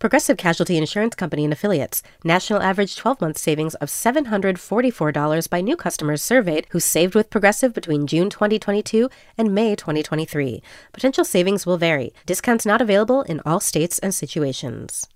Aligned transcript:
Progressive 0.00 0.38
Casualty 0.38 0.78
Insurance 0.78 1.14
Company 1.14 1.44
and 1.44 1.52
Affiliates. 1.52 2.02
National 2.24 2.62
average 2.62 2.96
12 2.96 3.20
month 3.20 3.36
savings 3.36 3.74
of 3.76 3.90
$744 3.90 5.50
by 5.50 5.60
new 5.60 5.76
customers 5.76 6.22
surveyed 6.22 6.66
who 6.70 6.80
saved 6.80 7.14
with 7.14 7.28
Progressive 7.28 7.74
between 7.74 8.06
June 8.06 8.30
2022 8.30 9.10
and 9.36 9.54
May 9.54 9.76
2023. 9.76 10.62
Potential 10.94 11.22
savings 11.22 11.66
will 11.66 11.76
vary. 11.76 12.14
Discounts 12.24 12.64
not 12.64 12.80
available 12.80 13.20
in 13.24 13.42
all 13.44 13.60
states 13.60 13.98
and 13.98 14.14
situations. 14.14 15.06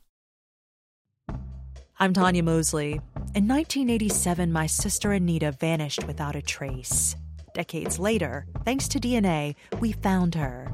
I'm 1.98 2.12
Tanya 2.12 2.42
Mosley. 2.42 3.00
In 3.34 3.48
1987, 3.48 4.52
my 4.52 4.66
sister 4.66 5.12
Anita 5.12 5.52
vanished 5.52 6.04
without 6.06 6.36
a 6.36 6.42
trace. 6.42 7.16
Decades 7.54 7.98
later, 7.98 8.44
thanks 8.66 8.86
to 8.88 9.00
DNA, 9.00 9.54
we 9.80 9.92
found 9.92 10.34
her. 10.34 10.70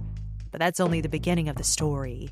But 0.50 0.58
that's 0.58 0.80
only 0.80 1.00
the 1.00 1.08
beginning 1.08 1.48
of 1.48 1.55
the 1.55 1.62
story. 1.62 2.28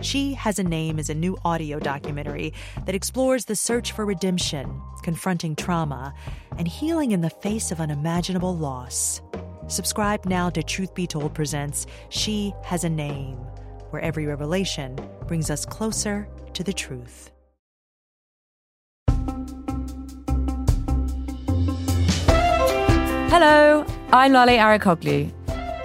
She 0.00 0.32
Has 0.34 0.58
a 0.58 0.64
Name 0.64 0.98
is 0.98 1.10
a 1.10 1.14
new 1.14 1.36
audio 1.44 1.78
documentary 1.78 2.54
that 2.86 2.94
explores 2.94 3.44
the 3.44 3.54
search 3.54 3.92
for 3.92 4.04
redemption, 4.04 4.80
confronting 5.02 5.54
trauma, 5.54 6.14
and 6.58 6.66
healing 6.66 7.12
in 7.12 7.20
the 7.20 7.30
face 7.30 7.70
of 7.70 7.80
unimaginable 7.80 8.56
loss. 8.56 9.20
Subscribe 9.68 10.24
now 10.24 10.50
to 10.50 10.62
Truth 10.62 10.94
Be 10.94 11.06
Told 11.06 11.34
Presents 11.34 11.86
She 12.08 12.52
Has 12.64 12.84
a 12.84 12.88
Name, 12.88 13.36
where 13.90 14.02
every 14.02 14.26
revelation 14.26 14.98
brings 15.28 15.50
us 15.50 15.64
closer 15.64 16.26
to 16.54 16.64
the 16.64 16.72
truth. 16.72 17.30
Hello, 23.28 23.84
I'm 24.12 24.32
Lale 24.32 24.58
Arikoglu, 24.58 25.32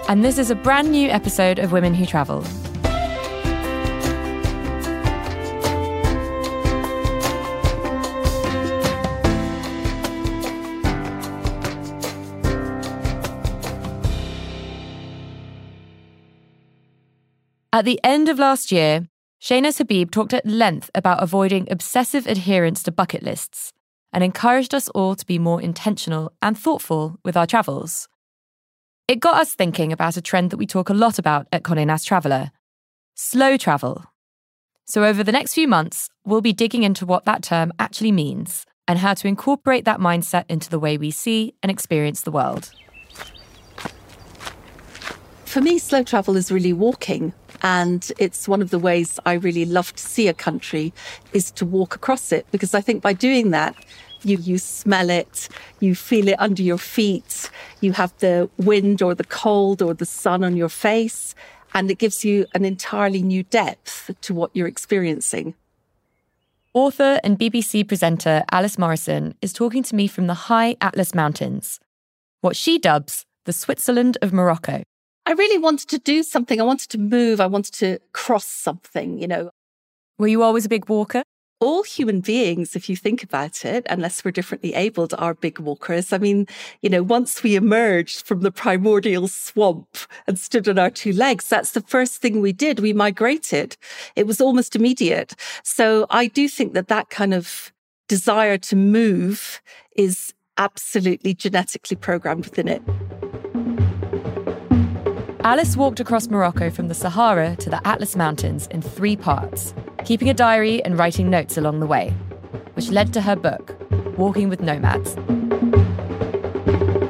and 0.08 0.24
this 0.24 0.38
is 0.38 0.50
a 0.50 0.54
brand 0.54 0.90
new 0.90 1.08
episode 1.08 1.58
of 1.58 1.72
Women 1.72 1.94
Who 1.94 2.04
Travel. 2.04 2.44
At 17.78 17.84
the 17.84 18.00
end 18.02 18.28
of 18.28 18.40
last 18.40 18.72
year, 18.72 19.06
Shayna 19.40 19.78
Habib 19.78 20.10
talked 20.10 20.34
at 20.34 20.44
length 20.44 20.90
about 20.96 21.22
avoiding 21.22 21.68
obsessive 21.70 22.26
adherence 22.26 22.82
to 22.82 22.90
bucket 22.90 23.22
lists 23.22 23.72
and 24.12 24.24
encouraged 24.24 24.74
us 24.74 24.88
all 24.88 25.14
to 25.14 25.24
be 25.24 25.38
more 25.38 25.62
intentional 25.62 26.32
and 26.42 26.58
thoughtful 26.58 27.20
with 27.24 27.36
our 27.36 27.46
travels. 27.46 28.08
It 29.06 29.20
got 29.20 29.40
us 29.40 29.54
thinking 29.54 29.92
about 29.92 30.16
a 30.16 30.20
trend 30.20 30.50
that 30.50 30.56
we 30.56 30.66
talk 30.66 30.90
a 30.90 30.92
lot 30.92 31.20
about 31.20 31.46
at 31.52 31.62
Condé 31.62 31.86
Nast 31.86 32.08
Traveller 32.08 32.50
slow 33.14 33.56
travel. 33.56 34.06
So, 34.84 35.04
over 35.04 35.22
the 35.22 35.30
next 35.30 35.54
few 35.54 35.68
months, 35.68 36.10
we'll 36.24 36.40
be 36.40 36.52
digging 36.52 36.82
into 36.82 37.06
what 37.06 37.26
that 37.26 37.44
term 37.44 37.72
actually 37.78 38.10
means 38.10 38.66
and 38.88 38.98
how 38.98 39.14
to 39.14 39.28
incorporate 39.28 39.84
that 39.84 40.00
mindset 40.00 40.46
into 40.48 40.68
the 40.68 40.80
way 40.80 40.98
we 40.98 41.12
see 41.12 41.54
and 41.62 41.70
experience 41.70 42.22
the 42.22 42.32
world. 42.32 42.72
For 45.44 45.60
me, 45.60 45.78
slow 45.78 46.02
travel 46.02 46.36
is 46.36 46.50
really 46.50 46.72
walking. 46.72 47.34
And 47.62 48.10
it's 48.18 48.46
one 48.46 48.62
of 48.62 48.70
the 48.70 48.78
ways 48.78 49.18
I 49.26 49.34
really 49.34 49.64
love 49.64 49.94
to 49.94 50.02
see 50.02 50.28
a 50.28 50.34
country 50.34 50.92
is 51.32 51.50
to 51.52 51.66
walk 51.66 51.94
across 51.94 52.32
it 52.32 52.46
because 52.52 52.74
I 52.74 52.80
think 52.80 53.02
by 53.02 53.12
doing 53.12 53.50
that, 53.50 53.74
you, 54.22 54.36
you 54.38 54.58
smell 54.58 55.10
it, 55.10 55.48
you 55.80 55.94
feel 55.94 56.28
it 56.28 56.36
under 56.38 56.62
your 56.62 56.78
feet, 56.78 57.50
you 57.80 57.92
have 57.92 58.12
the 58.18 58.48
wind 58.56 59.02
or 59.02 59.14
the 59.14 59.24
cold 59.24 59.82
or 59.82 59.94
the 59.94 60.06
sun 60.06 60.42
on 60.42 60.56
your 60.56 60.68
face, 60.68 61.34
and 61.74 61.90
it 61.90 61.98
gives 61.98 62.24
you 62.24 62.46
an 62.54 62.64
entirely 62.64 63.22
new 63.22 63.42
depth 63.44 64.10
to 64.22 64.34
what 64.34 64.50
you're 64.54 64.66
experiencing. 64.66 65.54
Author 66.74 67.20
and 67.24 67.38
BBC 67.38 67.86
presenter 67.86 68.44
Alice 68.50 68.78
Morrison 68.78 69.34
is 69.40 69.52
talking 69.52 69.82
to 69.84 69.96
me 69.96 70.06
from 70.06 70.26
the 70.26 70.34
high 70.34 70.76
Atlas 70.80 71.14
Mountains, 71.14 71.80
what 72.40 72.56
she 72.56 72.78
dubs 72.78 73.24
the 73.44 73.52
Switzerland 73.52 74.18
of 74.20 74.32
Morocco. 74.32 74.82
I 75.28 75.32
really 75.32 75.58
wanted 75.58 75.90
to 75.90 75.98
do 75.98 76.22
something. 76.22 76.58
I 76.58 76.64
wanted 76.64 76.88
to 76.88 76.96
move. 76.98 77.38
I 77.38 77.46
wanted 77.46 77.74
to 77.74 77.98
cross 78.12 78.46
something, 78.46 79.18
you 79.18 79.28
know. 79.28 79.50
Were 80.18 80.26
you 80.26 80.42
always 80.42 80.64
a 80.64 80.70
big 80.70 80.88
walker? 80.88 81.22
All 81.60 81.82
human 81.82 82.20
beings, 82.20 82.74
if 82.74 82.88
you 82.88 82.96
think 82.96 83.22
about 83.22 83.62
it, 83.66 83.86
unless 83.90 84.24
we're 84.24 84.30
differently 84.30 84.72
abled, 84.72 85.12
are 85.18 85.34
big 85.34 85.58
walkers. 85.58 86.14
I 86.14 86.18
mean, 86.18 86.46
you 86.80 86.88
know, 86.88 87.02
once 87.02 87.42
we 87.42 87.56
emerged 87.56 88.26
from 88.26 88.40
the 88.40 88.50
primordial 88.50 89.28
swamp 89.28 89.98
and 90.26 90.38
stood 90.38 90.66
on 90.66 90.78
our 90.78 90.88
two 90.88 91.12
legs, 91.12 91.46
that's 91.46 91.72
the 91.72 91.82
first 91.82 92.22
thing 92.22 92.40
we 92.40 92.54
did. 92.54 92.80
We 92.80 92.94
migrated. 92.94 93.76
It 94.16 94.26
was 94.26 94.40
almost 94.40 94.74
immediate. 94.74 95.34
So 95.62 96.06
I 96.08 96.28
do 96.28 96.48
think 96.48 96.72
that 96.72 96.88
that 96.88 97.10
kind 97.10 97.34
of 97.34 97.70
desire 98.08 98.56
to 98.56 98.76
move 98.76 99.60
is 99.94 100.32
absolutely 100.56 101.34
genetically 101.34 101.98
programmed 101.98 102.46
within 102.46 102.68
it. 102.68 102.82
Alice 105.44 105.76
walked 105.76 106.00
across 106.00 106.26
Morocco 106.26 106.68
from 106.68 106.88
the 106.88 106.94
Sahara 106.94 107.54
to 107.56 107.70
the 107.70 107.80
Atlas 107.86 108.16
Mountains 108.16 108.66
in 108.72 108.82
three 108.82 109.14
parts, 109.14 109.72
keeping 110.04 110.28
a 110.28 110.34
diary 110.34 110.84
and 110.84 110.98
writing 110.98 111.30
notes 111.30 111.56
along 111.56 111.78
the 111.78 111.86
way, 111.86 112.10
which 112.74 112.90
led 112.90 113.12
to 113.12 113.20
her 113.20 113.36
book, 113.36 113.76
Walking 114.18 114.48
with 114.48 114.60
Nomads. 114.60 115.14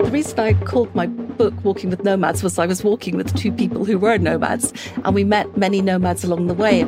The 0.05 0.11
reason 0.13 0.39
I 0.41 0.53
called 0.53 0.95
my 0.95 1.07
book 1.07 1.55
Walking 1.65 1.89
with 1.89 2.05
Nomads 2.05 2.43
was 2.43 2.59
I 2.59 2.67
was 2.67 2.85
walking 2.85 3.17
with 3.17 3.35
two 3.35 3.51
people 3.51 3.87
who 3.87 3.99
were 3.99 4.19
nomads, 4.19 4.75
and 5.05 5.15
we 5.15 5.25
met 5.25 5.57
many 5.57 5.81
nomads 5.81 6.23
along 6.23 6.49
the 6.49 6.55
way. 6.55 6.85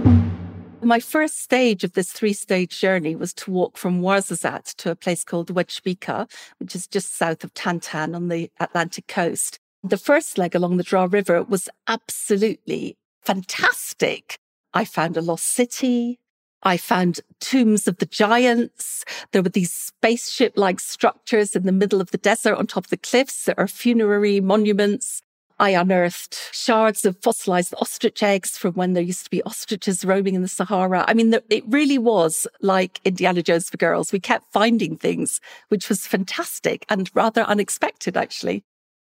My 0.83 1.01
first 1.01 1.41
stage 1.41 1.85
of 1.85 1.95
this 1.95 2.13
three 2.13 2.35
stage 2.35 2.79
journey 2.79 3.17
was 3.17 3.33
to 3.35 3.51
walk 3.51 3.79
from 3.79 4.03
Ouarzazate 4.03 4.75
to 4.77 4.91
a 4.91 4.97
place 4.97 5.25
called 5.25 5.49
Ouedjbika, 5.55 6.31
which 6.59 6.75
is 6.75 6.87
just 6.87 7.17
south 7.17 7.45
of 7.45 7.55
Tantan 7.55 8.15
on 8.15 8.29
the 8.29 8.51
Atlantic 8.61 9.07
coast. 9.07 9.59
The 9.83 9.97
first 9.97 10.37
leg 10.37 10.55
along 10.55 10.77
the 10.77 10.83
Dra 10.83 11.07
River 11.07 11.43
was 11.43 11.69
absolutely 11.89 12.99
fantastic. 13.23 14.37
I 14.75 14.85
found 14.85 15.17
a 15.17 15.23
lost 15.23 15.47
city. 15.47 16.19
I 16.63 16.77
found 16.77 17.21
tombs 17.41 17.89
of 17.89 17.97
the 17.97 18.07
giants. 18.07 19.05
There 19.33 19.43
were 19.43 19.49
these 19.49 19.73
spaceship 19.73 20.53
like 20.57 20.81
structures 20.81 21.57
in 21.57 21.63
the 21.63 21.73
middle 21.73 22.03
of 22.03 22.11
the 22.11 22.19
desert 22.19 22.57
on 22.57 22.67
top 22.67 22.85
of 22.85 22.91
the 22.91 22.99
cliffs. 22.99 23.47
There 23.47 23.59
are 23.59 23.67
funerary 23.67 24.41
monuments. 24.41 25.23
I 25.59 25.71
unearthed 25.71 26.51
shards 26.53 27.05
of 27.07 27.19
fossilized 27.23 27.75
ostrich 27.79 28.23
eggs 28.23 28.59
from 28.59 28.75
when 28.75 28.93
there 28.93 29.03
used 29.03 29.25
to 29.25 29.31
be 29.31 29.43
ostriches 29.45 30.05
roaming 30.05 30.35
in 30.35 30.43
the 30.43 30.49
Sahara. 30.49 31.05
I 31.09 31.15
mean, 31.15 31.35
it 31.49 31.65
really 31.67 31.99
was 31.99 32.47
like 32.61 33.01
Indiana 33.05 33.43
Jones 33.43 33.71
for 33.71 33.77
girls. 33.79 34.13
We 34.13 34.21
kept 34.21 34.53
finding 34.53 34.97
things, 34.97 35.41
which 35.69 35.89
was 35.89 36.07
fantastic 36.07 36.85
and 36.91 37.11
rather 37.15 37.43
unexpected, 37.43 38.17
actually. 38.17 38.65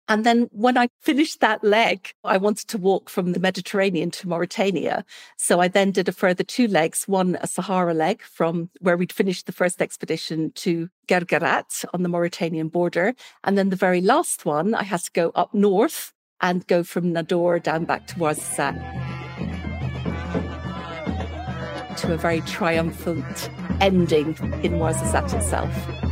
And 0.10 0.26
then 0.26 0.48
when 0.52 0.78
I 0.78 0.88
finished 1.02 1.42
that 1.42 1.64
leg, 1.64 2.12
I 2.24 2.38
wanted 2.38 2.68
to 2.70 2.78
walk 2.78 3.10
from 3.10 3.34
the 3.34 3.40
Mediterranean 3.40 4.10
to 4.12 4.28
Mauritania. 4.28 5.04
So 5.38 5.60
I 5.60 5.68
then 5.68 5.92
did 5.92 6.08
a 6.08 6.14
further 6.14 6.44
two 6.44 6.68
legs, 6.68 7.08
one 7.08 7.38
a 7.42 7.48
Sahara 7.48 7.94
leg 7.94 8.22
from 8.22 8.70
where 8.80 8.96
we'd 8.96 9.12
finished 9.12 9.46
the 9.46 9.52
first 9.52 9.82
expedition 9.82 10.52
to 10.56 10.90
Guerguerat 11.08 11.84
on 11.94 12.04
the 12.04 12.10
Mauritanian 12.10 12.70
border. 12.70 13.16
And 13.44 13.58
then 13.58 13.70
the 13.70 13.76
very 13.76 14.02
last 14.02 14.46
one, 14.46 14.74
I 14.74 14.84
had 14.84 15.02
to 15.02 15.12
go 15.12 15.32
up 15.36 15.54
north 15.54 16.14
and 16.40 16.66
go 16.68 16.84
from 16.84 17.14
Nador 17.14 17.62
down 17.62 17.86
back 17.86 18.08
to 18.08 18.16
Ouarzazate 18.16 19.18
to 21.98 22.14
a 22.14 22.18
very 22.18 22.42
triumphant 22.42 23.50
ending 23.82 24.28
in 24.64 24.74
Ouarzazate 24.74 25.34
itself. 25.34 26.07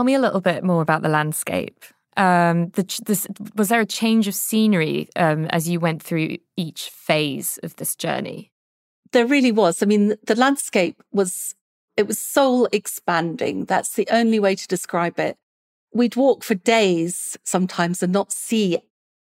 Tell 0.00 0.04
me 0.06 0.14
a 0.14 0.18
little 0.18 0.40
bit 0.40 0.64
more 0.64 0.80
about 0.80 1.02
the 1.02 1.10
landscape. 1.10 1.84
Um, 2.16 2.70
the, 2.70 3.02
this, 3.04 3.26
was 3.54 3.68
there 3.68 3.82
a 3.82 3.84
change 3.84 4.28
of 4.28 4.34
scenery 4.34 5.10
um, 5.14 5.44
as 5.50 5.68
you 5.68 5.78
went 5.78 6.02
through 6.02 6.38
each 6.56 6.88
phase 6.88 7.58
of 7.62 7.76
this 7.76 7.94
journey? 7.96 8.50
There 9.12 9.26
really 9.26 9.52
was. 9.52 9.82
I 9.82 9.86
mean, 9.86 10.16
the 10.24 10.36
landscape 10.36 11.02
was 11.12 11.54
it 11.98 12.06
was 12.06 12.18
soul 12.18 12.66
expanding. 12.72 13.66
That's 13.66 13.92
the 13.92 14.08
only 14.10 14.40
way 14.40 14.54
to 14.54 14.66
describe 14.66 15.20
it. 15.20 15.36
We'd 15.92 16.16
walk 16.16 16.44
for 16.44 16.54
days 16.54 17.36
sometimes 17.44 18.02
and 18.02 18.10
not 18.10 18.32
see 18.32 18.78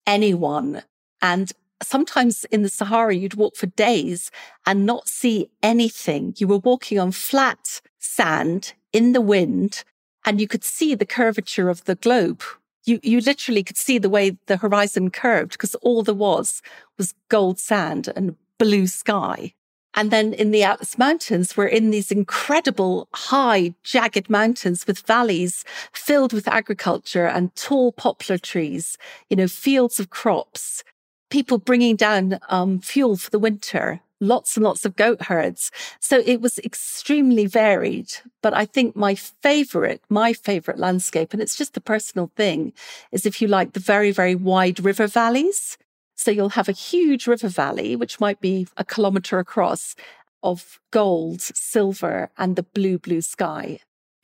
anyone. 0.06 0.84
And 1.20 1.50
sometimes 1.82 2.44
in 2.52 2.62
the 2.62 2.68
Sahara, 2.68 3.16
you'd 3.16 3.34
walk 3.34 3.56
for 3.56 3.66
days 3.66 4.30
and 4.64 4.86
not 4.86 5.08
see 5.08 5.50
anything. 5.60 6.34
You 6.36 6.46
were 6.46 6.58
walking 6.58 7.00
on 7.00 7.10
flat 7.10 7.80
sand 7.98 8.74
in 8.92 9.12
the 9.12 9.20
wind 9.20 9.82
and 10.24 10.40
you 10.40 10.48
could 10.48 10.64
see 10.64 10.94
the 10.94 11.06
curvature 11.06 11.68
of 11.68 11.84
the 11.84 11.94
globe. 11.94 12.42
You, 12.84 12.98
you 13.02 13.20
literally 13.20 13.62
could 13.62 13.76
see 13.76 13.98
the 13.98 14.08
way 14.08 14.36
the 14.46 14.56
horizon 14.56 15.10
curved 15.10 15.52
because 15.52 15.74
all 15.76 16.02
there 16.02 16.14
was 16.14 16.62
was 16.98 17.14
gold 17.28 17.58
sand 17.58 18.08
and 18.14 18.36
blue 18.58 18.86
sky. 18.86 19.54
And 19.94 20.10
then 20.10 20.32
in 20.32 20.52
the 20.52 20.62
Atlas 20.62 20.96
Mountains, 20.96 21.56
we're 21.56 21.66
in 21.66 21.90
these 21.90 22.10
incredible 22.10 23.08
high, 23.12 23.74
jagged 23.84 24.30
mountains 24.30 24.86
with 24.86 25.00
valleys 25.00 25.64
filled 25.92 26.32
with 26.32 26.48
agriculture 26.48 27.26
and 27.26 27.54
tall 27.54 27.92
poplar 27.92 28.38
trees, 28.38 28.96
you 29.28 29.36
know, 29.36 29.48
fields 29.48 30.00
of 30.00 30.08
crops, 30.08 30.82
people 31.28 31.58
bringing 31.58 31.96
down 31.96 32.38
um, 32.48 32.80
fuel 32.80 33.16
for 33.16 33.30
the 33.30 33.38
winter, 33.38 34.00
lots 34.22 34.56
and 34.56 34.64
lots 34.64 34.86
of 34.86 34.96
goat 34.96 35.22
herds. 35.22 35.70
So 36.00 36.22
it 36.24 36.40
was 36.40 36.58
extremely 36.60 37.46
varied. 37.46 38.12
But 38.40 38.54
I 38.54 38.64
think 38.64 38.96
my 38.96 39.14
favorite, 39.14 40.00
my 40.08 40.32
favorite 40.32 40.78
landscape, 40.78 41.32
and 41.32 41.42
it's 41.42 41.56
just 41.56 41.76
a 41.76 41.80
personal 41.80 42.30
thing, 42.36 42.72
is 43.10 43.26
if 43.26 43.42
you 43.42 43.48
like 43.48 43.72
the 43.72 43.80
very, 43.80 44.12
very 44.12 44.34
wide 44.34 44.80
river 44.80 45.06
valleys. 45.06 45.76
So 46.14 46.30
you'll 46.30 46.50
have 46.50 46.68
a 46.68 46.72
huge 46.72 47.26
river 47.26 47.48
valley, 47.48 47.96
which 47.96 48.20
might 48.20 48.40
be 48.40 48.68
a 48.76 48.84
kilometer 48.84 49.38
across, 49.38 49.96
of 50.42 50.80
gold, 50.90 51.40
silver, 51.40 52.30
and 52.38 52.56
the 52.56 52.62
blue, 52.62 52.98
blue 52.98 53.20
sky. 53.20 53.80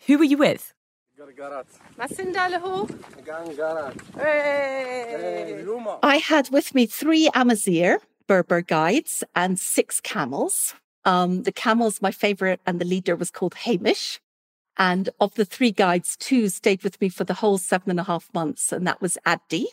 Who 0.07 0.19
were 0.19 0.25
you 0.25 0.39
with? 0.39 0.73
I 6.03 6.17
had 6.19 6.51
with 6.51 6.75
me 6.75 6.87
three 6.87 7.29
Amazigh 7.35 7.99
Berber 8.29 8.61
guides 8.61 9.25
and 9.35 9.59
six 9.59 10.01
camels. 10.01 10.75
Um, 11.05 11.43
the 11.43 11.53
camels, 11.53 12.01
my 12.01 12.13
favorite, 12.13 12.61
and 12.67 12.81
the 12.81 12.85
leader 12.85 13.17
was 13.17 13.33
called 13.33 13.55
Hamish. 13.55 14.21
And 14.77 15.09
of 15.19 15.35
the 15.35 15.45
three 15.45 15.73
guides, 15.73 16.17
two 16.17 16.49
stayed 16.49 16.85
with 16.85 17.01
me 17.01 17.09
for 17.09 17.25
the 17.25 17.35
whole 17.35 17.59
seven 17.59 17.91
and 17.91 17.99
a 17.99 18.05
half 18.05 18.33
months, 18.33 18.73
and 18.73 18.87
that 18.87 19.01
was 19.01 19.19
Addi, 19.27 19.65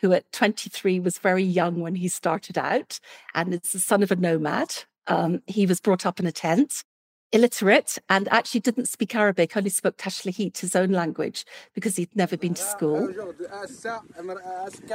who 0.00 0.12
at 0.12 0.30
23 0.32 1.00
was 1.00 1.18
very 1.18 1.42
young 1.44 1.80
when 1.80 1.94
he 1.94 2.08
started 2.08 2.58
out 2.58 3.00
and 3.34 3.54
is 3.54 3.72
the 3.72 3.78
son 3.78 4.02
of 4.02 4.10
a 4.10 4.16
nomad. 4.16 4.84
Um, 5.06 5.42
he 5.46 5.64
was 5.64 5.80
brought 5.80 6.04
up 6.04 6.20
in 6.20 6.26
a 6.26 6.32
tent, 6.32 6.84
illiterate, 7.32 7.98
and 8.08 8.28
actually 8.28 8.60
didn't 8.60 8.88
speak 8.88 9.14
Arabic, 9.14 9.56
only 9.56 9.70
spoke 9.70 9.96
Tashelhit, 9.96 10.58
his 10.58 10.74
own 10.74 10.90
language, 10.90 11.44
because 11.74 11.96
he'd 11.96 12.14
never 12.16 12.36
been 12.36 12.54
to 12.54 12.62
school. 12.62 13.12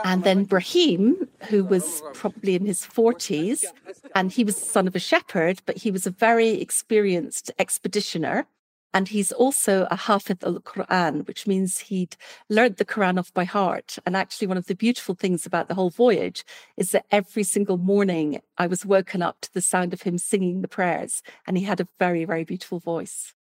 And 0.04 0.24
then 0.24 0.44
Brahim, 0.44 1.28
who 1.50 1.64
was 1.64 2.02
probably 2.14 2.56
in 2.56 2.66
his 2.66 2.82
40s, 2.82 3.64
and 4.14 4.32
he 4.32 4.44
was 4.44 4.60
the 4.60 4.66
son 4.66 4.88
of 4.88 4.96
a 4.96 5.00
shepherd, 5.00 5.62
but 5.66 5.78
he 5.78 5.92
was 5.92 6.06
a 6.06 6.12
very 6.12 6.62
experienced 6.62 7.52
expeditioner 7.60 8.46
and 8.96 9.10
he's 9.10 9.34
also 9.34 9.88
a 9.92 9.98
Hafid 9.98 10.42
al 10.42 10.62
Quran, 10.62 11.28
which 11.28 11.46
means 11.46 11.80
he'd 11.80 12.16
learned 12.50 12.78
the 12.78 12.86
Quran 12.86 13.20
off 13.20 13.34
by 13.34 13.44
heart. 13.44 14.00
And 14.06 14.16
actually, 14.16 14.48
one 14.48 14.56
of 14.56 14.68
the 14.68 14.74
beautiful 14.74 15.16
things 15.16 15.46
about 15.46 15.68
the 15.68 15.76
whole 15.76 15.90
voyage 15.90 16.46
is 16.78 16.92
that 16.92 17.06
every 17.12 17.44
single 17.44 17.78
morning 17.78 18.40
I 18.58 18.68
was 18.68 18.86
woken 18.86 19.22
up 19.22 19.42
to 19.42 19.54
the 19.54 19.62
sound 19.62 19.92
of 19.92 20.04
him 20.04 20.18
singing 20.18 20.62
the 20.62 20.70
prayers. 20.70 21.22
And 21.46 21.58
he 21.58 21.66
had 21.66 21.82
a 21.82 21.90
very, 22.00 22.24
very 22.24 22.46
beautiful 22.46 22.80
voice. 22.80 23.34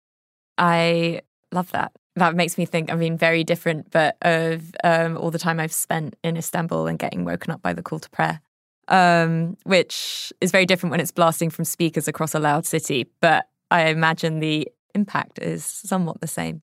I 0.57 1.21
love 1.53 1.71
that. 1.71 1.93
That 2.17 2.35
makes 2.35 2.57
me 2.57 2.65
think, 2.65 2.91
I 2.91 2.95
mean, 2.95 3.17
very 3.17 3.45
different, 3.45 3.91
but 3.91 4.17
of 4.23 4.75
um, 4.83 5.15
all 5.17 5.31
the 5.31 5.39
time 5.39 5.61
I've 5.61 5.73
spent 5.73 6.17
in 6.21 6.35
Istanbul 6.35 6.87
and 6.87 6.99
getting 6.99 7.23
woken 7.23 7.51
up 7.53 7.61
by 7.61 7.71
the 7.71 7.81
call 7.81 7.99
to 7.99 8.09
prayer. 8.09 8.41
Um, 8.89 9.57
which 9.63 10.33
is 10.41 10.51
very 10.51 10.65
different 10.65 10.91
when 10.91 10.99
it's 10.99 11.11
blasting 11.11 11.49
from 11.49 11.63
speakers 11.63 12.09
across 12.09 12.35
a 12.35 12.39
loud 12.39 12.65
city. 12.65 13.09
But 13.21 13.47
I 13.71 13.87
imagine 13.87 14.39
the 14.41 14.67
impact 14.95 15.39
is 15.39 15.63
somewhat 15.63 16.21
the 16.21 16.27
same. 16.27 16.61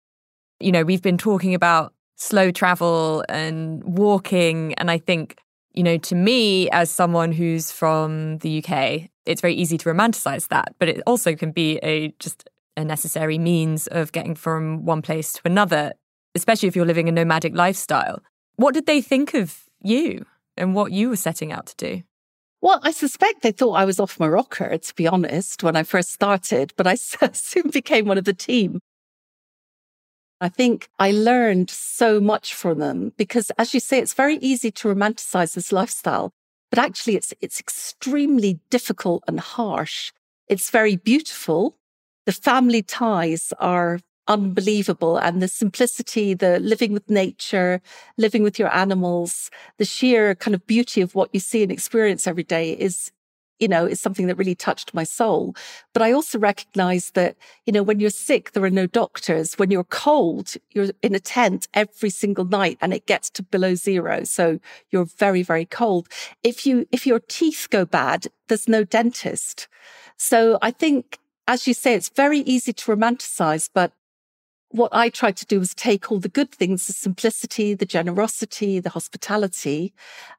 You 0.60 0.72
know, 0.72 0.82
we've 0.82 1.02
been 1.02 1.18
talking 1.18 1.54
about 1.54 1.92
slow 2.16 2.50
travel 2.50 3.24
and 3.28 3.82
walking. 3.84 4.74
And 4.74 4.90
I 4.90 4.98
think, 4.98 5.38
you 5.72 5.82
know, 5.82 5.98
to 5.98 6.14
me, 6.14 6.70
as 6.70 6.90
someone 6.90 7.32
who's 7.32 7.70
from 7.70 8.38
the 8.38 8.64
UK, 8.64 9.10
it's 9.26 9.40
very 9.40 9.54
easy 9.54 9.78
to 9.78 9.88
romanticize 9.88 10.48
that, 10.48 10.74
but 10.78 10.88
it 10.88 11.02
also 11.06 11.34
can 11.34 11.52
be 11.52 11.78
a 11.82 12.14
just 12.18 12.48
a 12.76 12.84
necessary 12.84 13.38
means 13.38 13.86
of 13.88 14.12
getting 14.12 14.34
from 14.34 14.84
one 14.84 15.02
place 15.02 15.34
to 15.34 15.40
another, 15.44 15.92
especially 16.34 16.68
if 16.68 16.74
you're 16.76 16.86
living 16.86 17.08
a 17.08 17.12
nomadic 17.12 17.54
lifestyle. 17.54 18.22
What 18.56 18.74
did 18.74 18.86
they 18.86 19.00
think 19.00 19.34
of 19.34 19.64
you 19.80 20.24
and 20.56 20.74
what 20.74 20.92
you 20.92 21.10
were 21.10 21.16
setting 21.16 21.52
out 21.52 21.66
to 21.66 21.76
do? 21.76 22.02
Well, 22.62 22.78
I 22.84 22.92
suspect 22.92 23.42
they 23.42 23.50
thought 23.50 23.72
I 23.72 23.84
was 23.84 23.98
off 23.98 24.20
my 24.20 24.28
rocker, 24.28 24.78
to 24.78 24.94
be 24.94 25.08
honest, 25.08 25.64
when 25.64 25.74
I 25.74 25.82
first 25.82 26.12
started, 26.12 26.72
but 26.76 26.86
I 26.86 26.94
soon 27.32 27.70
became 27.70 28.06
one 28.06 28.18
of 28.18 28.24
the 28.24 28.32
team. 28.32 28.78
I 30.40 30.48
think 30.48 30.88
I 30.98 31.10
learned 31.10 31.70
so 31.70 32.20
much 32.20 32.54
from 32.54 32.78
them 32.78 33.12
because, 33.16 33.50
as 33.58 33.74
you 33.74 33.80
say, 33.80 33.98
it's 33.98 34.14
very 34.14 34.36
easy 34.36 34.70
to 34.70 34.88
romanticize 34.88 35.54
this 35.54 35.72
lifestyle, 35.72 36.30
but 36.70 36.78
actually 36.78 37.16
it's, 37.16 37.34
it's 37.40 37.58
extremely 37.58 38.60
difficult 38.70 39.24
and 39.26 39.40
harsh. 39.40 40.12
It's 40.48 40.70
very 40.70 40.94
beautiful. 40.94 41.76
The 42.26 42.32
family 42.32 42.82
ties 42.82 43.52
are 43.58 43.98
unbelievable. 44.28 45.16
And 45.18 45.42
the 45.42 45.48
simplicity, 45.48 46.34
the 46.34 46.58
living 46.60 46.92
with 46.92 47.08
nature, 47.10 47.80
living 48.16 48.42
with 48.42 48.58
your 48.58 48.74
animals, 48.74 49.50
the 49.78 49.84
sheer 49.84 50.34
kind 50.34 50.54
of 50.54 50.66
beauty 50.66 51.00
of 51.00 51.14
what 51.14 51.30
you 51.32 51.40
see 51.40 51.62
and 51.62 51.72
experience 51.72 52.26
every 52.26 52.44
day 52.44 52.72
is, 52.72 53.10
you 53.58 53.68
know, 53.68 53.86
is 53.86 54.00
something 54.00 54.26
that 54.26 54.36
really 54.36 54.54
touched 54.54 54.94
my 54.94 55.04
soul. 55.04 55.54
But 55.92 56.02
I 56.02 56.12
also 56.12 56.38
recognize 56.38 57.12
that, 57.12 57.36
you 57.66 57.72
know, 57.72 57.82
when 57.82 58.00
you're 58.00 58.10
sick, 58.10 58.52
there 58.52 58.64
are 58.64 58.70
no 58.70 58.86
doctors. 58.86 59.54
When 59.54 59.70
you're 59.70 59.84
cold, 59.84 60.54
you're 60.70 60.90
in 61.02 61.14
a 61.14 61.20
tent 61.20 61.68
every 61.74 62.10
single 62.10 62.44
night 62.44 62.78
and 62.80 62.92
it 62.92 63.06
gets 63.06 63.30
to 63.30 63.42
below 63.42 63.74
zero. 63.74 64.24
So 64.24 64.58
you're 64.90 65.04
very, 65.04 65.42
very 65.42 65.64
cold. 65.66 66.08
If 66.42 66.66
you, 66.66 66.86
if 66.92 67.06
your 67.06 67.20
teeth 67.20 67.68
go 67.70 67.84
bad, 67.84 68.28
there's 68.48 68.68
no 68.68 68.84
dentist. 68.84 69.68
So 70.16 70.58
I 70.62 70.70
think 70.70 71.18
as 71.48 71.66
you 71.66 71.74
say, 71.74 71.94
it's 71.94 72.08
very 72.08 72.40
easy 72.40 72.72
to 72.72 72.96
romanticize, 72.96 73.68
but 73.72 73.92
what 74.72 74.92
I 74.92 75.08
tried 75.10 75.36
to 75.36 75.46
do 75.46 75.58
was 75.58 75.74
take 75.74 76.10
all 76.10 76.18
the 76.18 76.28
good 76.28 76.50
things, 76.50 76.86
the 76.86 76.92
simplicity, 76.92 77.74
the 77.74 77.86
generosity, 77.86 78.80
the 78.80 78.90
hospitality, 78.90 79.92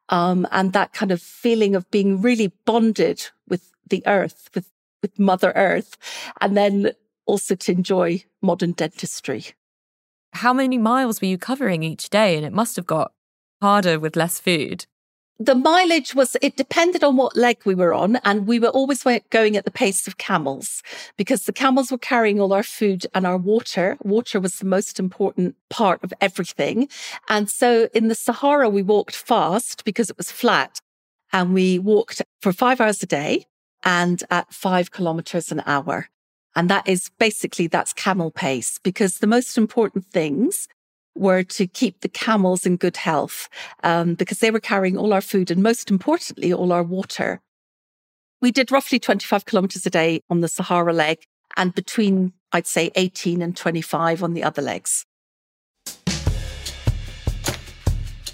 um, 0.09 0.47
and 0.51 0.74
that 0.74 0.94
kind 0.94 1.12
of 1.12 1.21
feeling 1.21 1.75
of 1.75 1.89
being 1.91 2.21
really 2.21 2.51
bonded 2.65 3.30
with 3.47 3.71
the 3.89 4.03
earth, 4.06 4.50
with, 4.56 4.69
with 5.01 5.18
Mother 5.19 5.53
Earth, 5.56 5.97
and 6.41 6.57
then 6.57 6.91
also 7.25 7.56
to 7.56 7.71
enjoy 7.71 8.24
modern 8.41 8.71
dentistry. 8.71 9.45
How 10.34 10.51
many 10.51 10.77
miles 10.77 11.22
were 11.22 11.27
you 11.27 11.38
covering 11.38 11.84
each 11.84 12.10
day? 12.10 12.36
And 12.36 12.46
it 12.46 12.53
must 12.53 12.75
have 12.75 12.88
got 12.88 13.13
harder 13.62 14.00
with 14.00 14.15
less 14.15 14.39
food 14.39 14.88
the 15.39 15.55
mileage 15.55 16.13
was, 16.13 16.37
it 16.41 16.55
depended 16.55 17.03
on 17.03 17.17
what 17.17 17.35
leg 17.35 17.57
we 17.65 17.75
were 17.75 17.93
on. 17.93 18.17
And 18.17 18.47
we 18.47 18.59
were 18.59 18.69
always 18.69 19.03
going 19.29 19.57
at 19.57 19.65
the 19.65 19.71
pace 19.71 20.07
of 20.07 20.17
camels 20.17 20.83
because 21.17 21.43
the 21.43 21.53
camels 21.53 21.91
were 21.91 21.97
carrying 21.97 22.39
all 22.39 22.53
our 22.53 22.63
food 22.63 23.05
and 23.13 23.25
our 23.25 23.37
water. 23.37 23.97
Water 24.03 24.39
was 24.39 24.59
the 24.59 24.65
most 24.65 24.99
important 24.99 25.55
part 25.69 26.03
of 26.03 26.13
everything. 26.21 26.87
And 27.29 27.49
so 27.49 27.89
in 27.93 28.07
the 28.07 28.15
Sahara, 28.15 28.69
we 28.69 28.83
walked 28.83 29.15
fast 29.15 29.83
because 29.83 30.09
it 30.09 30.17
was 30.17 30.31
flat 30.31 30.79
and 31.31 31.53
we 31.53 31.79
walked 31.79 32.21
for 32.41 32.53
five 32.53 32.79
hours 32.79 33.01
a 33.01 33.07
day 33.07 33.45
and 33.83 34.23
at 34.29 34.53
five 34.53 34.91
kilometers 34.91 35.51
an 35.51 35.63
hour. 35.65 36.09
And 36.55 36.69
that 36.69 36.87
is 36.87 37.09
basically 37.17 37.67
that's 37.67 37.93
camel 37.93 38.29
pace 38.29 38.79
because 38.83 39.17
the 39.17 39.27
most 39.27 39.57
important 39.57 40.05
things 40.05 40.67
were 41.15 41.43
to 41.43 41.67
keep 41.67 42.01
the 42.01 42.08
camels 42.08 42.65
in 42.65 42.77
good 42.77 42.98
health 42.98 43.50
um, 43.84 44.15
because 44.15 44.39
they 44.39 44.51
were 44.51 44.60
carrying 44.60 44.98
all 44.98 45.13
our 45.13 45.22
food 45.22 45.51
and 45.51 45.62
most 45.62 45.91
importantly, 45.91 46.51
all 46.51 46.72
our 46.72 46.84
water. 46.84 47.41
We 48.41 48.51
did 48.51 48.72
roughly 48.72 49.00
25 49.00 49.46
kilometers 49.46 49.86
a 49.86 49.89
day 49.89 50.22
on 50.29 50.41
the 50.41 50.48
Sahara 50.48 50.93
leg 50.93 51.20
and 51.55 51.74
between, 51.74 52.34
I'd 52.51 52.67
say, 52.67 52.91
18 52.96 53.41
and 53.41 53.55
25 53.55 54.24
on 54.24 54.34
the 54.34 54.43
other 54.43 54.62
legs. 54.62 55.05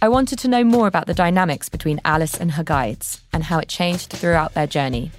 I 0.02 0.08
wanted 0.08 0.40
to 0.40 0.48
know 0.48 0.64
more 0.64 0.88
about 0.88 1.08
the 1.08 1.14
dynamics 1.14 1.68
between 1.68 2.00
Alice 2.06 2.38
and 2.38 2.54
her 2.54 2.64
guides 2.64 3.22
and 3.34 3.44
how 3.44 3.60
it 3.60 3.68
changed 3.68 4.12
throughout 4.12 4.54
their 4.54 4.66
journey. 4.66 5.12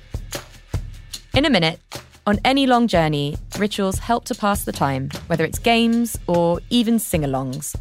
In 1.35 1.45
a 1.45 1.50
minute, 1.50 1.81
on 2.27 2.39
any 2.45 2.67
long 2.67 2.87
journey, 2.87 3.37
rituals 3.59 3.99
help 3.99 4.25
to 4.27 4.35
pass 4.35 4.65
the 4.65 4.73
time, 4.73 5.11
whether 5.27 5.45
it's 5.45 5.59
games 5.59 6.19
or 6.27 6.61
even 6.71 6.99
sing 6.99 7.23
alongs. 7.23 7.77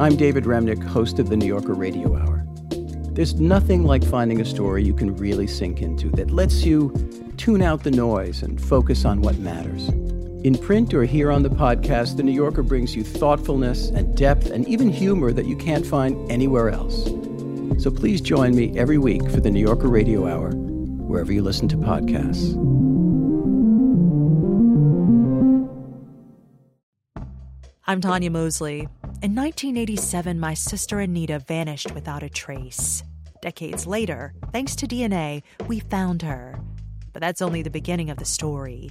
I'm 0.00 0.16
David 0.16 0.44
Remnick, 0.44 0.82
host 0.82 1.18
of 1.18 1.28
the 1.28 1.36
New 1.36 1.46
Yorker 1.46 1.72
Radio 1.72 2.16
Hour. 2.16 2.44
There's 3.12 3.34
nothing 3.34 3.84
like 3.84 4.04
finding 4.04 4.40
a 4.40 4.44
story 4.44 4.82
you 4.82 4.92
can 4.92 5.14
really 5.16 5.46
sink 5.46 5.80
into 5.80 6.10
that 6.10 6.32
lets 6.32 6.64
you 6.64 6.92
tune 7.36 7.62
out 7.62 7.84
the 7.84 7.92
noise 7.92 8.42
and 8.42 8.60
focus 8.60 9.04
on 9.04 9.22
what 9.22 9.38
matters. 9.38 9.88
In 10.44 10.58
print 10.58 10.92
or 10.92 11.04
here 11.04 11.32
on 11.32 11.42
the 11.42 11.48
podcast, 11.48 12.18
The 12.18 12.22
New 12.22 12.30
Yorker 12.30 12.62
brings 12.62 12.94
you 12.94 13.02
thoughtfulness 13.02 13.88
and 13.88 14.14
depth 14.14 14.50
and 14.50 14.68
even 14.68 14.90
humor 14.90 15.32
that 15.32 15.46
you 15.46 15.56
can't 15.56 15.86
find 15.86 16.30
anywhere 16.30 16.68
else. 16.68 17.06
So 17.82 17.90
please 17.90 18.20
join 18.20 18.54
me 18.54 18.78
every 18.78 18.98
week 18.98 19.22
for 19.30 19.40
The 19.40 19.50
New 19.50 19.62
Yorker 19.62 19.88
Radio 19.88 20.28
Hour, 20.28 20.50
wherever 20.50 21.32
you 21.32 21.40
listen 21.40 21.66
to 21.68 21.78
podcasts. 21.78 22.52
I'm 27.86 28.02
Tanya 28.02 28.30
Mosley. 28.30 28.80
In 29.22 29.34
1987, 29.34 30.38
my 30.38 30.52
sister 30.52 31.00
Anita 31.00 31.38
vanished 31.38 31.92
without 31.92 32.22
a 32.22 32.28
trace. 32.28 33.02
Decades 33.40 33.86
later, 33.86 34.34
thanks 34.52 34.76
to 34.76 34.86
DNA, 34.86 35.42
we 35.68 35.80
found 35.80 36.20
her. 36.20 36.60
But 37.14 37.20
that's 37.20 37.40
only 37.40 37.62
the 37.62 37.70
beginning 37.70 38.10
of 38.10 38.18
the 38.18 38.26
story. 38.26 38.90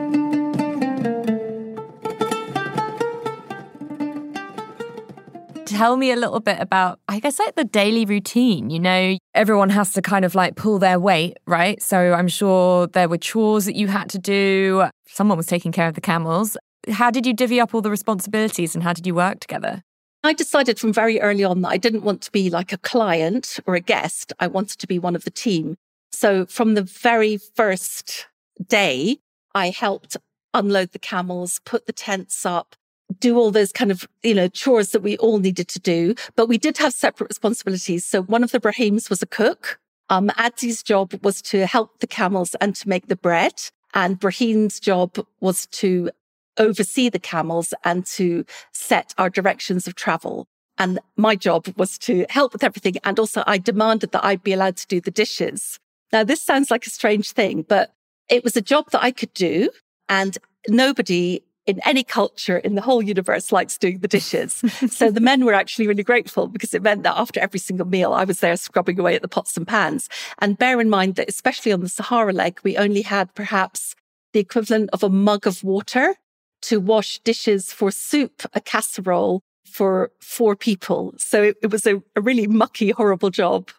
Tell 5.81 5.97
me 5.97 6.11
a 6.11 6.15
little 6.15 6.39
bit 6.39 6.59
about, 6.59 6.99
I 7.07 7.19
guess, 7.19 7.39
like 7.39 7.55
the 7.55 7.63
daily 7.63 8.05
routine. 8.05 8.69
You 8.69 8.79
know, 8.79 9.17
everyone 9.33 9.71
has 9.71 9.93
to 9.93 10.01
kind 10.03 10.23
of 10.23 10.35
like 10.35 10.55
pull 10.55 10.77
their 10.77 10.99
weight, 10.99 11.37
right? 11.47 11.81
So 11.81 12.13
I'm 12.13 12.27
sure 12.27 12.85
there 12.85 13.09
were 13.09 13.17
chores 13.17 13.65
that 13.65 13.75
you 13.75 13.87
had 13.87 14.07
to 14.11 14.19
do. 14.19 14.85
Someone 15.07 15.37
was 15.37 15.47
taking 15.47 15.71
care 15.71 15.87
of 15.87 15.95
the 15.95 16.01
camels. 16.01 16.55
How 16.87 17.09
did 17.09 17.25
you 17.25 17.33
divvy 17.33 17.59
up 17.59 17.73
all 17.73 17.81
the 17.81 17.89
responsibilities 17.89 18.75
and 18.75 18.83
how 18.83 18.93
did 18.93 19.07
you 19.07 19.15
work 19.15 19.39
together? 19.39 19.81
I 20.23 20.33
decided 20.33 20.77
from 20.77 20.93
very 20.93 21.19
early 21.19 21.43
on 21.43 21.61
that 21.63 21.69
I 21.69 21.77
didn't 21.77 22.03
want 22.03 22.21
to 22.21 22.31
be 22.31 22.51
like 22.51 22.71
a 22.71 22.77
client 22.77 23.59
or 23.65 23.73
a 23.73 23.79
guest. 23.79 24.33
I 24.39 24.45
wanted 24.45 24.77
to 24.81 24.85
be 24.85 24.99
one 24.99 25.15
of 25.15 25.23
the 25.23 25.31
team. 25.31 25.77
So 26.11 26.45
from 26.45 26.75
the 26.75 26.83
very 26.83 27.37
first 27.37 28.27
day, 28.67 29.17
I 29.55 29.71
helped 29.71 30.15
unload 30.53 30.91
the 30.91 30.99
camels, 30.99 31.59
put 31.65 31.87
the 31.87 31.93
tents 31.93 32.45
up, 32.45 32.75
do 33.19 33.37
all 33.37 33.51
those 33.51 33.71
kind 33.71 33.91
of, 33.91 34.07
you 34.23 34.33
know, 34.33 34.47
chores 34.47 34.91
that 34.91 35.01
we 35.01 35.17
all 35.17 35.39
needed 35.39 35.67
to 35.69 35.79
do, 35.79 36.15
but 36.35 36.47
we 36.47 36.57
did 36.57 36.77
have 36.77 36.93
separate 36.93 37.29
responsibilities. 37.29 38.05
So 38.05 38.21
one 38.21 38.43
of 38.43 38.51
the 38.51 38.59
Brahims 38.59 39.09
was 39.09 39.21
a 39.21 39.27
cook. 39.27 39.79
Um, 40.09 40.29
Addi's 40.37 40.83
job 40.83 41.13
was 41.23 41.41
to 41.43 41.65
help 41.65 41.99
the 41.99 42.07
camels 42.07 42.55
and 42.61 42.75
to 42.75 42.89
make 42.89 43.07
the 43.07 43.15
bread. 43.15 43.53
And 43.93 44.19
Brahim's 44.19 44.79
job 44.79 45.25
was 45.39 45.67
to 45.67 46.11
oversee 46.57 47.09
the 47.09 47.19
camels 47.19 47.73
and 47.83 48.05
to 48.05 48.45
set 48.71 49.13
our 49.17 49.29
directions 49.29 49.87
of 49.87 49.95
travel. 49.95 50.47
And 50.77 50.99
my 51.15 51.35
job 51.35 51.67
was 51.77 51.97
to 51.99 52.25
help 52.29 52.53
with 52.53 52.63
everything. 52.63 52.95
And 53.03 53.19
also 53.19 53.43
I 53.47 53.57
demanded 53.57 54.11
that 54.11 54.25
I'd 54.25 54.43
be 54.43 54.53
allowed 54.53 54.77
to 54.77 54.87
do 54.87 54.99
the 54.99 55.11
dishes. 55.11 55.79
Now, 56.11 56.23
this 56.23 56.41
sounds 56.41 56.69
like 56.69 56.85
a 56.85 56.89
strange 56.89 57.31
thing, 57.31 57.65
but 57.67 57.93
it 58.29 58.43
was 58.43 58.57
a 58.57 58.61
job 58.61 58.91
that 58.91 59.03
I 59.03 59.11
could 59.11 59.33
do. 59.33 59.69
And 60.09 60.37
nobody 60.67 61.43
in 61.67 61.79
any 61.85 62.03
culture 62.03 62.57
in 62.57 62.75
the 62.75 62.81
whole 62.81 63.01
universe 63.01 63.51
likes 63.51 63.77
doing 63.77 63.99
the 63.99 64.07
dishes. 64.07 64.63
so 64.89 65.11
the 65.11 65.21
men 65.21 65.45
were 65.45 65.53
actually 65.53 65.87
really 65.87 66.03
grateful 66.03 66.47
because 66.47 66.73
it 66.73 66.81
meant 66.81 67.03
that 67.03 67.17
after 67.17 67.39
every 67.39 67.59
single 67.59 67.87
meal, 67.87 68.13
I 68.13 68.23
was 68.23 68.39
there 68.39 68.57
scrubbing 68.57 68.99
away 68.99 69.15
at 69.15 69.21
the 69.21 69.27
pots 69.27 69.55
and 69.57 69.67
pans. 69.67 70.09
And 70.39 70.57
bear 70.57 70.81
in 70.81 70.89
mind 70.89 71.15
that 71.15 71.29
especially 71.29 71.71
on 71.71 71.81
the 71.81 71.89
Sahara 71.89 72.33
leg, 72.33 72.59
we 72.63 72.77
only 72.77 73.03
had 73.03 73.33
perhaps 73.35 73.95
the 74.33 74.39
equivalent 74.39 74.89
of 74.93 75.03
a 75.03 75.09
mug 75.09 75.45
of 75.45 75.63
water 75.63 76.15
to 76.63 76.79
wash 76.79 77.19
dishes 77.19 77.71
for 77.71 77.91
soup, 77.91 78.43
a 78.53 78.61
casserole 78.61 79.41
for 79.65 80.11
four 80.19 80.55
people. 80.55 81.13
So 81.17 81.43
it, 81.43 81.57
it 81.61 81.71
was 81.71 81.85
a, 81.85 82.01
a 82.15 82.21
really 82.21 82.47
mucky, 82.47 82.91
horrible 82.91 83.29
job. 83.29 83.69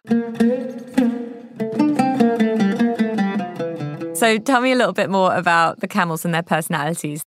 So 4.14 4.38
tell 4.38 4.60
me 4.60 4.72
a 4.72 4.76
little 4.76 4.92
bit 4.92 5.10
more 5.10 5.34
about 5.34 5.80
the 5.80 5.88
camels 5.88 6.24
and 6.24 6.32
their 6.32 6.42
personalities. 6.42 7.22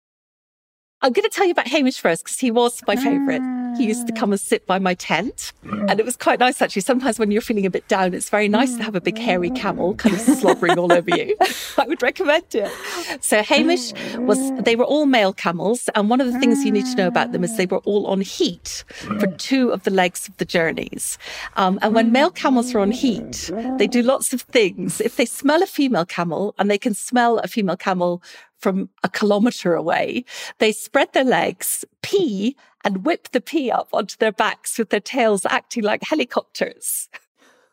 I'm 1.03 1.11
going 1.11 1.23
to 1.23 1.29
tell 1.29 1.45
you 1.45 1.51
about 1.51 1.67
Hamish 1.67 1.99
first 1.99 2.23
because 2.23 2.39
he 2.39 2.49
was 2.49 2.81
my 2.87 2.95
favourite. 2.95 3.41
He 3.77 3.85
used 3.85 4.07
to 4.07 4.13
ah. 4.13 4.19
come 4.19 4.31
and 4.31 4.39
sit 4.39 4.65
by 4.65 4.79
my 4.79 4.93
tent. 4.93 5.51
And 5.63 5.99
it 5.99 6.05
was 6.05 6.15
quite 6.15 6.39
nice, 6.39 6.61
actually. 6.61 6.83
Sometimes 6.83 7.19
when 7.19 7.29
you're 7.29 7.41
feeling 7.41 7.65
a 7.65 7.69
bit 7.69 7.85
down, 7.89 8.13
it's 8.13 8.29
very 8.29 8.47
nice 8.47 8.77
to 8.77 8.83
have 8.83 8.95
a 8.95 9.01
big 9.01 9.17
hairy 9.17 9.49
camel 9.49 9.93
mm. 9.93 9.97
kind 9.97 10.15
of 10.15 10.21
slobbering 10.21 10.79
all 10.79 10.93
over 10.93 11.09
you. 11.09 11.35
I 11.77 11.85
would 11.87 12.01
recommend 12.01 12.45
it. 12.55 12.71
So 13.19 13.43
Hamish 13.43 13.91
was, 14.15 14.39
ah. 14.39 14.61
they 14.61 14.77
were 14.77 14.85
all 14.85 15.05
male 15.05 15.33
camels. 15.33 15.89
And 15.93 16.09
one 16.09 16.21
of 16.21 16.31
the 16.31 16.39
things 16.39 16.63
you 16.63 16.71
need 16.71 16.85
to 16.85 16.95
know 16.95 17.07
about 17.07 17.33
them 17.33 17.43
is 17.43 17.57
they 17.57 17.65
were 17.65 17.79
all 17.79 18.07
on 18.07 18.21
heat 18.21 18.85
for 18.95 19.27
mm. 19.27 19.37
two 19.37 19.71
of 19.71 19.83
the 19.83 19.91
legs 19.91 20.29
of 20.29 20.37
the 20.37 20.45
journeys. 20.45 21.17
Um, 21.57 21.79
and 21.81 21.93
when 21.93 22.13
male 22.13 22.31
camels 22.31 22.73
are 22.73 22.79
on 22.79 22.91
heat, 22.91 23.51
they 23.77 23.87
do 23.87 24.01
lots 24.01 24.31
of 24.31 24.43
things. 24.43 25.01
If 25.01 25.17
they 25.17 25.25
smell 25.25 25.61
a 25.61 25.67
female 25.67 26.05
camel 26.05 26.55
and 26.57 26.71
they 26.71 26.77
can 26.77 26.93
smell 26.93 27.39
a 27.39 27.49
female 27.49 27.77
camel 27.77 28.21
from 28.63 28.89
a 29.03 29.09
kilometer 29.09 29.75
away. 29.75 30.25
They 30.57 30.71
spread 30.71 31.13
their 31.13 31.25
legs, 31.25 31.85
pee, 32.01 32.55
and 32.85 33.05
whip 33.05 33.29
the 33.31 33.41
pee 33.41 33.69
up 33.69 33.89
onto 33.93 34.17
their 34.17 34.31
backs 34.31 34.79
with 34.79 34.89
their 34.89 34.99
tails 34.99 35.45
acting 35.45 35.83
like 35.83 36.01
helicopters. 36.03 37.09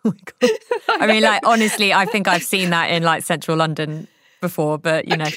Oh 0.03 0.15
I 0.89 1.07
mean, 1.07 1.23
like, 1.23 1.47
honestly, 1.47 1.93
I 1.93 2.07
think 2.07 2.27
I've 2.27 2.43
seen 2.43 2.71
that 2.71 2.87
in 2.87 3.03
like 3.03 3.23
central 3.23 3.59
London 3.59 4.09
before, 4.41 4.79
but 4.79 5.07
you 5.07 5.15
know. 5.15 5.27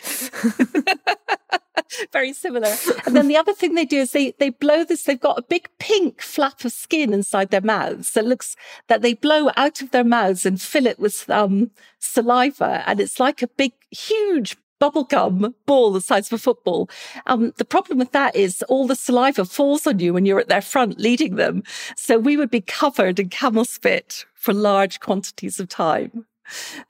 Very 2.14 2.32
similar. 2.32 2.74
And 3.06 3.14
then 3.14 3.28
the 3.28 3.36
other 3.36 3.54
thing 3.54 3.76
they 3.76 3.86
do 3.86 3.98
is 3.98 4.12
they, 4.12 4.32
they 4.40 4.50
blow 4.50 4.84
this, 4.84 5.04
they've 5.04 5.20
got 5.20 5.38
a 5.38 5.44
big 5.44 5.68
pink 5.80 6.22
flap 6.22 6.64
of 6.64 6.72
skin 6.72 7.14
inside 7.14 7.52
their 7.52 7.62
mouths 7.62 8.14
that 8.14 8.26
looks 8.26 8.56
that 8.88 9.02
they 9.02 9.14
blow 9.14 9.52
out 9.58 9.82
of 9.82 9.92
their 9.92 10.04
mouths 10.04 10.46
and 10.46 10.62
fill 10.62 10.88
it 10.88 10.98
with 10.98 11.30
um, 11.30 11.72
saliva. 12.00 12.84
And 12.88 13.00
it's 13.00 13.20
like 13.20 13.42
a 13.42 13.48
big, 13.48 13.74
huge 13.92 14.58
bubblegum 14.84 15.54
ball 15.66 15.94
the 15.94 16.02
size 16.02 16.28
of 16.28 16.34
a 16.34 16.38
football. 16.38 16.90
Um, 17.28 17.54
the 17.58 17.66
problem 17.66 18.00
with 18.00 18.12
that 18.12 18.36
is 18.36 18.62
all 18.64 18.88
the 18.88 18.96
saliva 18.96 19.46
falls 19.46 19.88
on 19.88 20.00
you 20.00 20.14
when 20.14 20.26
you're 20.26 20.40
at 20.40 20.50
their 20.50 20.62
front 20.62 21.00
leading 21.00 21.36
them. 21.36 21.64
So 21.96 22.18
we 22.18 22.36
would 22.36 22.52
be 22.52 22.62
covered 22.62 23.20
in 23.20 23.30
camel 23.30 23.66
spit 23.66 24.26
for 24.34 24.54
large 24.54 25.00
quantities 25.00 25.60
of 25.60 25.70
time. 25.70 26.26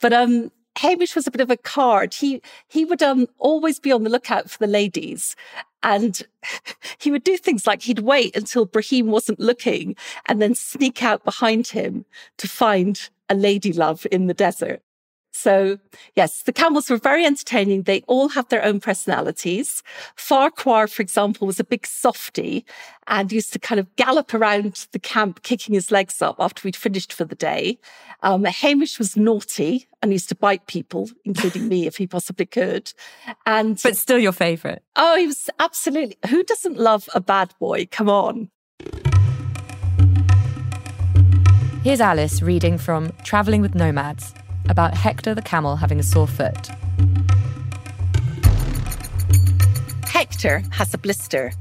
But 0.01 0.13
um, 0.13 0.51
Hamish 0.77 1.15
was 1.15 1.27
a 1.27 1.31
bit 1.31 1.41
of 1.41 1.51
a 1.51 1.57
card. 1.57 2.15
He 2.15 2.41
he 2.67 2.83
would 2.83 3.03
um 3.03 3.27
always 3.37 3.79
be 3.79 3.91
on 3.91 4.03
the 4.03 4.09
lookout 4.09 4.49
for 4.49 4.57
the 4.57 4.67
ladies. 4.67 5.35
And 5.83 6.21
he 6.97 7.11
would 7.11 7.23
do 7.23 7.37
things 7.37 7.67
like 7.67 7.83
he'd 7.83 7.99
wait 7.99 8.35
until 8.35 8.65
Brahim 8.65 9.07
wasn't 9.07 9.39
looking 9.39 9.95
and 10.27 10.41
then 10.41 10.55
sneak 10.55 11.03
out 11.03 11.23
behind 11.23 11.67
him 11.67 12.05
to 12.37 12.47
find 12.47 13.09
a 13.29 13.35
lady 13.35 13.73
love 13.73 14.07
in 14.11 14.27
the 14.27 14.33
desert. 14.33 14.81
So 15.33 15.79
yes, 16.15 16.43
the 16.43 16.53
camels 16.53 16.89
were 16.89 16.97
very 16.97 17.25
entertaining. 17.25 17.83
They 17.83 18.01
all 18.07 18.29
have 18.29 18.47
their 18.49 18.63
own 18.63 18.79
personalities. 18.79 19.81
Farquhar, 20.15 20.87
for 20.87 21.01
example, 21.01 21.47
was 21.47 21.59
a 21.59 21.63
big 21.63 21.87
softy 21.87 22.65
and 23.07 23.31
used 23.31 23.51
to 23.53 23.59
kind 23.59 23.79
of 23.79 23.93
gallop 23.95 24.33
around 24.33 24.87
the 24.91 24.99
camp, 24.99 25.41
kicking 25.41 25.73
his 25.73 25.91
legs 25.91 26.21
up 26.21 26.35
after 26.39 26.61
we'd 26.63 26.75
finished 26.75 27.11
for 27.11 27.25
the 27.25 27.35
day. 27.35 27.79
Um, 28.21 28.45
Hamish 28.45 28.99
was 28.99 29.17
naughty 29.17 29.87
and 30.01 30.11
used 30.11 30.29
to 30.29 30.35
bite 30.35 30.67
people, 30.67 31.09
including 31.25 31.67
me, 31.67 31.87
if 31.87 31.97
he 31.97 32.07
possibly 32.07 32.45
could. 32.45 32.93
And 33.45 33.79
but 33.83 33.97
still 33.97 34.19
your 34.19 34.31
favourite. 34.31 34.83
Oh, 34.95 35.17
he 35.17 35.27
was 35.27 35.49
absolutely. 35.59 36.17
Who 36.29 36.43
doesn't 36.43 36.77
love 36.77 37.09
a 37.13 37.19
bad 37.19 37.53
boy? 37.59 37.87
Come 37.91 38.07
on. 38.07 38.49
Here's 41.83 41.99
Alice 41.99 42.41
reading 42.41 42.77
from 42.77 43.11
Travelling 43.23 43.61
with 43.61 43.75
Nomads 43.75 44.33
about 44.69 44.93
Hector 44.93 45.35
the 45.35 45.41
camel 45.41 45.75
having 45.75 45.99
a 45.99 46.03
sore 46.03 46.27
foot. 46.27 46.69
Hector 50.05 50.63
has 50.71 50.93
a 50.93 50.97
blister. 50.97 51.51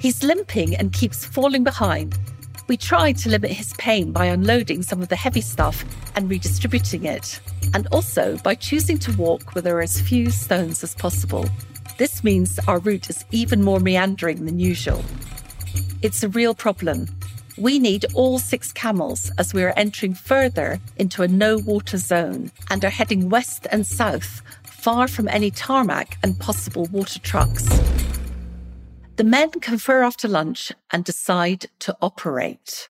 He's 0.00 0.22
limping 0.22 0.76
and 0.76 0.92
keeps 0.92 1.24
falling 1.24 1.64
behind. 1.64 2.18
We 2.68 2.76
tried 2.76 3.16
to 3.18 3.30
limit 3.30 3.50
his 3.50 3.72
pain 3.74 4.12
by 4.12 4.26
unloading 4.26 4.82
some 4.82 5.00
of 5.00 5.08
the 5.08 5.16
heavy 5.16 5.40
stuff 5.40 5.84
and 6.14 6.28
redistributing 6.28 7.06
it, 7.06 7.40
and 7.74 7.86
also 7.92 8.36
by 8.38 8.54
choosing 8.54 8.98
to 8.98 9.16
walk 9.16 9.54
where 9.54 9.62
there 9.62 9.78
are 9.78 9.82
as 9.82 10.00
few 10.00 10.30
stones 10.30 10.84
as 10.84 10.94
possible. 10.94 11.48
This 11.96 12.22
means 12.22 12.58
our 12.68 12.78
route 12.78 13.10
is 13.10 13.24
even 13.30 13.62
more 13.64 13.80
meandering 13.80 14.44
than 14.44 14.60
usual. 14.60 15.02
It's 16.02 16.22
a 16.22 16.28
real 16.28 16.54
problem, 16.54 17.08
we 17.58 17.78
need 17.78 18.06
all 18.14 18.38
six 18.38 18.72
camels 18.72 19.30
as 19.38 19.52
we 19.52 19.64
are 19.64 19.74
entering 19.76 20.14
further 20.14 20.80
into 20.96 21.22
a 21.22 21.28
no 21.28 21.58
water 21.58 21.96
zone 21.96 22.50
and 22.70 22.84
are 22.84 22.90
heading 22.90 23.28
west 23.28 23.66
and 23.72 23.86
south, 23.86 24.42
far 24.64 25.08
from 25.08 25.28
any 25.28 25.50
tarmac 25.50 26.18
and 26.22 26.38
possible 26.38 26.86
water 26.92 27.18
trucks. 27.18 27.66
The 29.16 29.24
men 29.24 29.50
confer 29.50 30.04
after 30.04 30.28
lunch 30.28 30.70
and 30.92 31.04
decide 31.04 31.66
to 31.80 31.96
operate. 32.00 32.88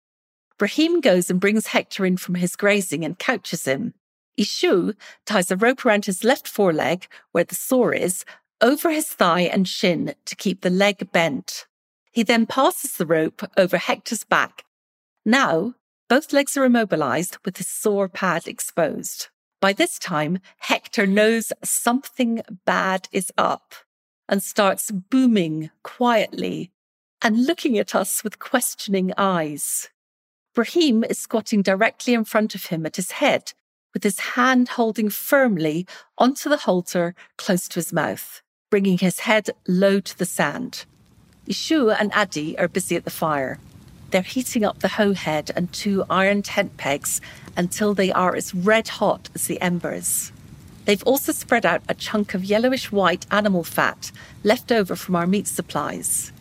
Brahim 0.59 1.01
goes 1.01 1.31
and 1.31 1.41
brings 1.41 1.69
Hector 1.69 2.05
in 2.05 2.17
from 2.17 2.35
his 2.35 2.57
grazing 2.57 3.05
and 3.05 3.19
couches 3.19 3.65
him. 3.65 3.95
Ishu 4.39 4.95
ties 5.25 5.51
a 5.51 5.57
rope 5.57 5.87
around 5.87 6.05
his 6.05 6.25
left 6.25 6.47
foreleg, 6.47 7.07
where 7.33 7.45
the 7.45 7.55
sore 7.55 7.95
is, 7.95 8.25
over 8.61 8.91
his 8.91 9.09
thigh 9.09 9.43
and 9.43 9.67
shin 9.67 10.15
to 10.27 10.37
keep 10.37 10.61
the 10.61 10.71
leg 10.71 11.11
bent. 11.13 11.68
He 12.19 12.25
then 12.25 12.47
passes 12.47 12.97
the 12.97 13.07
rope 13.07 13.49
over 13.57 13.79
Hector's 13.79 14.25
back. 14.25 14.65
Now, 15.25 15.75
both 16.09 16.33
legs 16.33 16.57
are 16.57 16.65
immobilized 16.65 17.39
with 17.45 17.59
his 17.59 17.69
sore 17.69 18.09
pad 18.09 18.49
exposed. 18.49 19.29
By 19.61 19.73
this 19.73 20.01
time, 20.01 20.41
Hector 20.59 21.07
knows 21.07 21.53
something 21.63 22.43
bad 22.65 23.09
is 23.13 23.31
up 23.39 23.73
and 24.29 24.43
starts 24.43 24.91
booming 24.91 25.71
quietly 25.85 26.73
and 27.23 27.47
looking 27.47 27.79
at 27.79 27.95
us 27.95 28.25
with 28.25 28.41
questioning 28.41 29.13
eyes. 29.17 29.89
Brahim 30.57 31.05
is 31.05 31.21
squatting 31.21 31.63
directly 31.63 32.15
in 32.15 32.25
front 32.25 32.57
of 32.57 32.65
him 32.65 32.85
at 32.85 32.97
his 32.97 33.13
head, 33.13 33.53
with 33.95 34.03
his 34.03 34.19
hand 34.35 34.71
holding 34.71 35.09
firmly 35.09 35.87
onto 36.19 36.49
the 36.49 36.57
halter 36.57 37.15
close 37.37 37.69
to 37.69 37.77
his 37.77 37.93
mouth, 37.93 38.43
bringing 38.73 38.99
his 38.99 39.21
head 39.21 39.51
low 39.69 40.01
to 40.01 40.19
the 40.19 40.27
sand. 40.27 40.85
Ishu 41.49 41.97
and 41.99 42.13
Addi 42.13 42.61
are 42.61 42.69
busy 42.69 42.95
at 42.95 43.05
the 43.05 43.11
fire. 43.11 43.59
They're 44.11 44.23
heating 44.23 44.65
up 44.65 44.81
the 44.81 44.89
hoe 44.89 45.15
head 45.15 45.51
and 45.57 45.73
two 45.73 46.05
iron 46.11 46.43
tent 46.43 46.77
pegs 46.77 47.21
until 47.57 47.95
they 47.95 48.13
are 48.13 48.37
as 48.37 48.55
red 48.55 48.89
hot 48.89 49.31
as 49.35 49.47
the 49.47 49.61
embers. 49.61 50.31
They've 50.85 51.03
also 51.05 51.33
spread 51.33 51.67
out 51.67 51.83
a 51.89 51.95
chunk 51.95 52.35
of 52.35 52.45
yellowish 52.45 52.93
white 52.93 53.27
animal 53.31 53.65
fat 53.65 54.11
left 54.43 54.73
over 54.73 54.95
from 54.95 55.17
our 55.17 55.27
meat 55.27 55.47
supplies. 55.47 56.33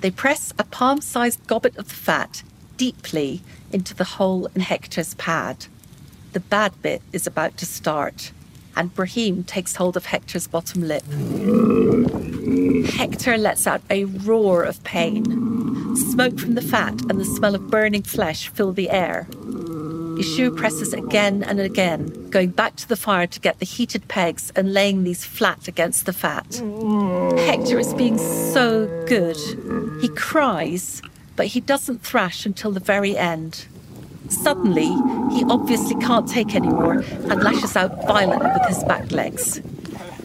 They 0.00 0.10
press 0.10 0.52
a 0.58 0.64
palm 0.64 1.00
sized 1.00 1.46
gobbet 1.46 1.76
of 1.76 1.88
the 1.88 1.94
fat 1.94 2.42
deeply 2.76 3.42
into 3.72 3.94
the 3.94 4.04
hole 4.04 4.46
in 4.54 4.60
Hector's 4.60 5.14
pad. 5.14 5.66
The 6.32 6.40
bad 6.40 6.80
bit 6.82 7.02
is 7.12 7.26
about 7.26 7.56
to 7.58 7.66
start, 7.66 8.32
and 8.76 8.94
Brahim 8.94 9.44
takes 9.44 9.76
hold 9.76 9.96
of 9.96 10.06
Hector's 10.06 10.46
bottom 10.46 10.82
lip. 10.82 11.04
Hector 12.92 13.36
lets 13.36 13.66
out 13.66 13.82
a 13.90 14.04
roar 14.04 14.62
of 14.62 14.82
pain. 14.84 15.24
Smoke 15.96 16.38
from 16.38 16.54
the 16.54 16.62
fat 16.62 17.00
and 17.08 17.20
the 17.20 17.24
smell 17.24 17.54
of 17.54 17.68
burning 17.70 18.02
flesh 18.02 18.48
fill 18.48 18.72
the 18.72 18.90
air. 18.90 19.26
Ishu 20.16 20.56
presses 20.56 20.94
again 20.94 21.42
and 21.42 21.60
again, 21.60 22.30
going 22.30 22.50
back 22.50 22.76
to 22.76 22.88
the 22.88 22.96
fire 22.96 23.26
to 23.26 23.40
get 23.40 23.58
the 23.58 23.66
heated 23.66 24.08
pegs 24.08 24.50
and 24.56 24.72
laying 24.72 25.04
these 25.04 25.26
flat 25.26 25.68
against 25.68 26.06
the 26.06 26.12
fat. 26.12 26.46
Hector 27.46 27.78
is 27.78 27.92
being 27.94 28.16
so 28.16 28.86
good. 29.06 29.36
He 30.00 30.08
cries, 30.08 31.02
but 31.36 31.48
he 31.48 31.60
doesn't 31.60 32.02
thrash 32.02 32.46
until 32.46 32.72
the 32.72 32.80
very 32.80 33.16
end. 33.16 33.66
Suddenly, 34.28 34.88
he 35.34 35.44
obviously 35.48 35.96
can't 35.96 36.28
take 36.28 36.54
anymore 36.54 37.04
and 37.08 37.42
lashes 37.42 37.76
out 37.76 38.06
violently 38.06 38.50
with 38.52 38.68
his 38.68 38.84
back 38.84 39.10
legs. 39.12 39.60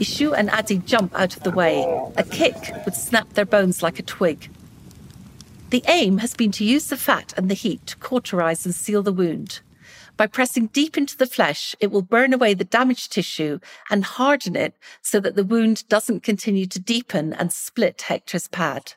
Ishu 0.02 0.36
and 0.36 0.50
Addi 0.50 0.84
jump 0.86 1.14
out 1.14 1.38
of 1.38 1.44
the 1.44 1.52
way. 1.52 1.84
A 2.18 2.24
kick 2.24 2.74
would 2.86 2.96
snap 2.96 3.34
their 3.34 3.46
bones 3.46 3.84
like 3.84 4.00
a 4.00 4.04
twig. 4.04 4.50
The 5.70 5.84
aim 5.88 6.18
has 6.18 6.34
been 6.34 6.52
to 6.54 6.66
use 6.66 6.88
the 6.88 6.98
fat 6.98 7.34
and 7.38 7.50
the 7.50 7.54
heat 7.54 7.86
to 7.88 7.98
cauterize 7.98 8.66
and 8.66 8.76
seal 8.76 9.04
the 9.04 9.14
wound. 9.14 9.62
By 10.18 10.28
pressing 10.28 10.68
deep 10.68 10.98
into 10.98 11.16
the 11.18 11.26
flesh, 11.26 11.76
it 11.80 11.92
will 11.92 12.02
burn 12.02 12.34
away 12.34 12.54
the 12.54 12.64
damaged 12.64 13.12
tissue 13.12 13.60
and 13.90 14.04
harden 14.04 14.56
it 14.56 14.76
so 15.02 15.20
that 15.20 15.36
the 15.36 15.44
wound 15.44 15.88
doesn't 15.88 16.24
continue 16.24 16.66
to 16.66 16.80
deepen 16.80 17.34
and 17.34 17.54
split 17.54 18.02
Hector's 18.02 18.48
pad. 18.48 18.94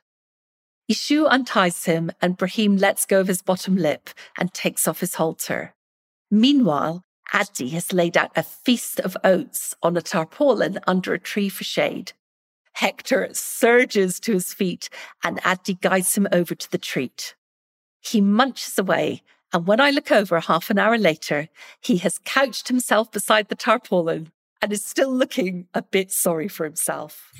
Ishu 0.90 1.26
unties 1.30 1.84
him 1.84 2.10
and 2.20 2.36
Brahim 2.36 2.76
lets 2.76 3.06
go 3.06 3.20
of 3.20 3.28
his 3.28 3.40
bottom 3.40 3.76
lip 3.76 4.10
and 4.38 4.52
takes 4.52 4.86
off 4.86 5.00
his 5.00 5.14
halter. 5.14 5.74
Meanwhile, 6.30 7.04
Addi 7.32 7.70
has 7.70 7.92
laid 7.92 8.16
out 8.16 8.32
a 8.36 8.42
feast 8.42 9.00
of 9.00 9.16
oats 9.24 9.74
on 9.82 9.96
a 9.96 10.02
tarpaulin 10.02 10.78
under 10.86 11.14
a 11.14 11.18
tree 11.18 11.48
for 11.48 11.64
shade. 11.64 12.12
Hector 12.74 13.28
surges 13.32 14.20
to 14.20 14.32
his 14.32 14.52
feet 14.52 14.90
and 15.22 15.40
Addi 15.42 15.80
guides 15.80 16.16
him 16.16 16.28
over 16.32 16.54
to 16.54 16.70
the 16.70 16.78
treat. 16.78 17.34
He 18.00 18.20
munches 18.20 18.78
away, 18.78 19.22
and 19.52 19.66
when 19.66 19.80
I 19.80 19.90
look 19.90 20.12
over 20.12 20.38
half 20.40 20.68
an 20.68 20.78
hour 20.78 20.98
later, 20.98 21.48
he 21.80 21.96
has 21.98 22.20
couched 22.24 22.68
himself 22.68 23.10
beside 23.10 23.48
the 23.48 23.54
tarpaulin 23.54 24.32
and 24.60 24.72
is 24.72 24.84
still 24.84 25.10
looking 25.10 25.66
a 25.72 25.80
bit 25.80 26.10
sorry 26.10 26.48
for 26.48 26.64
himself. 26.64 27.32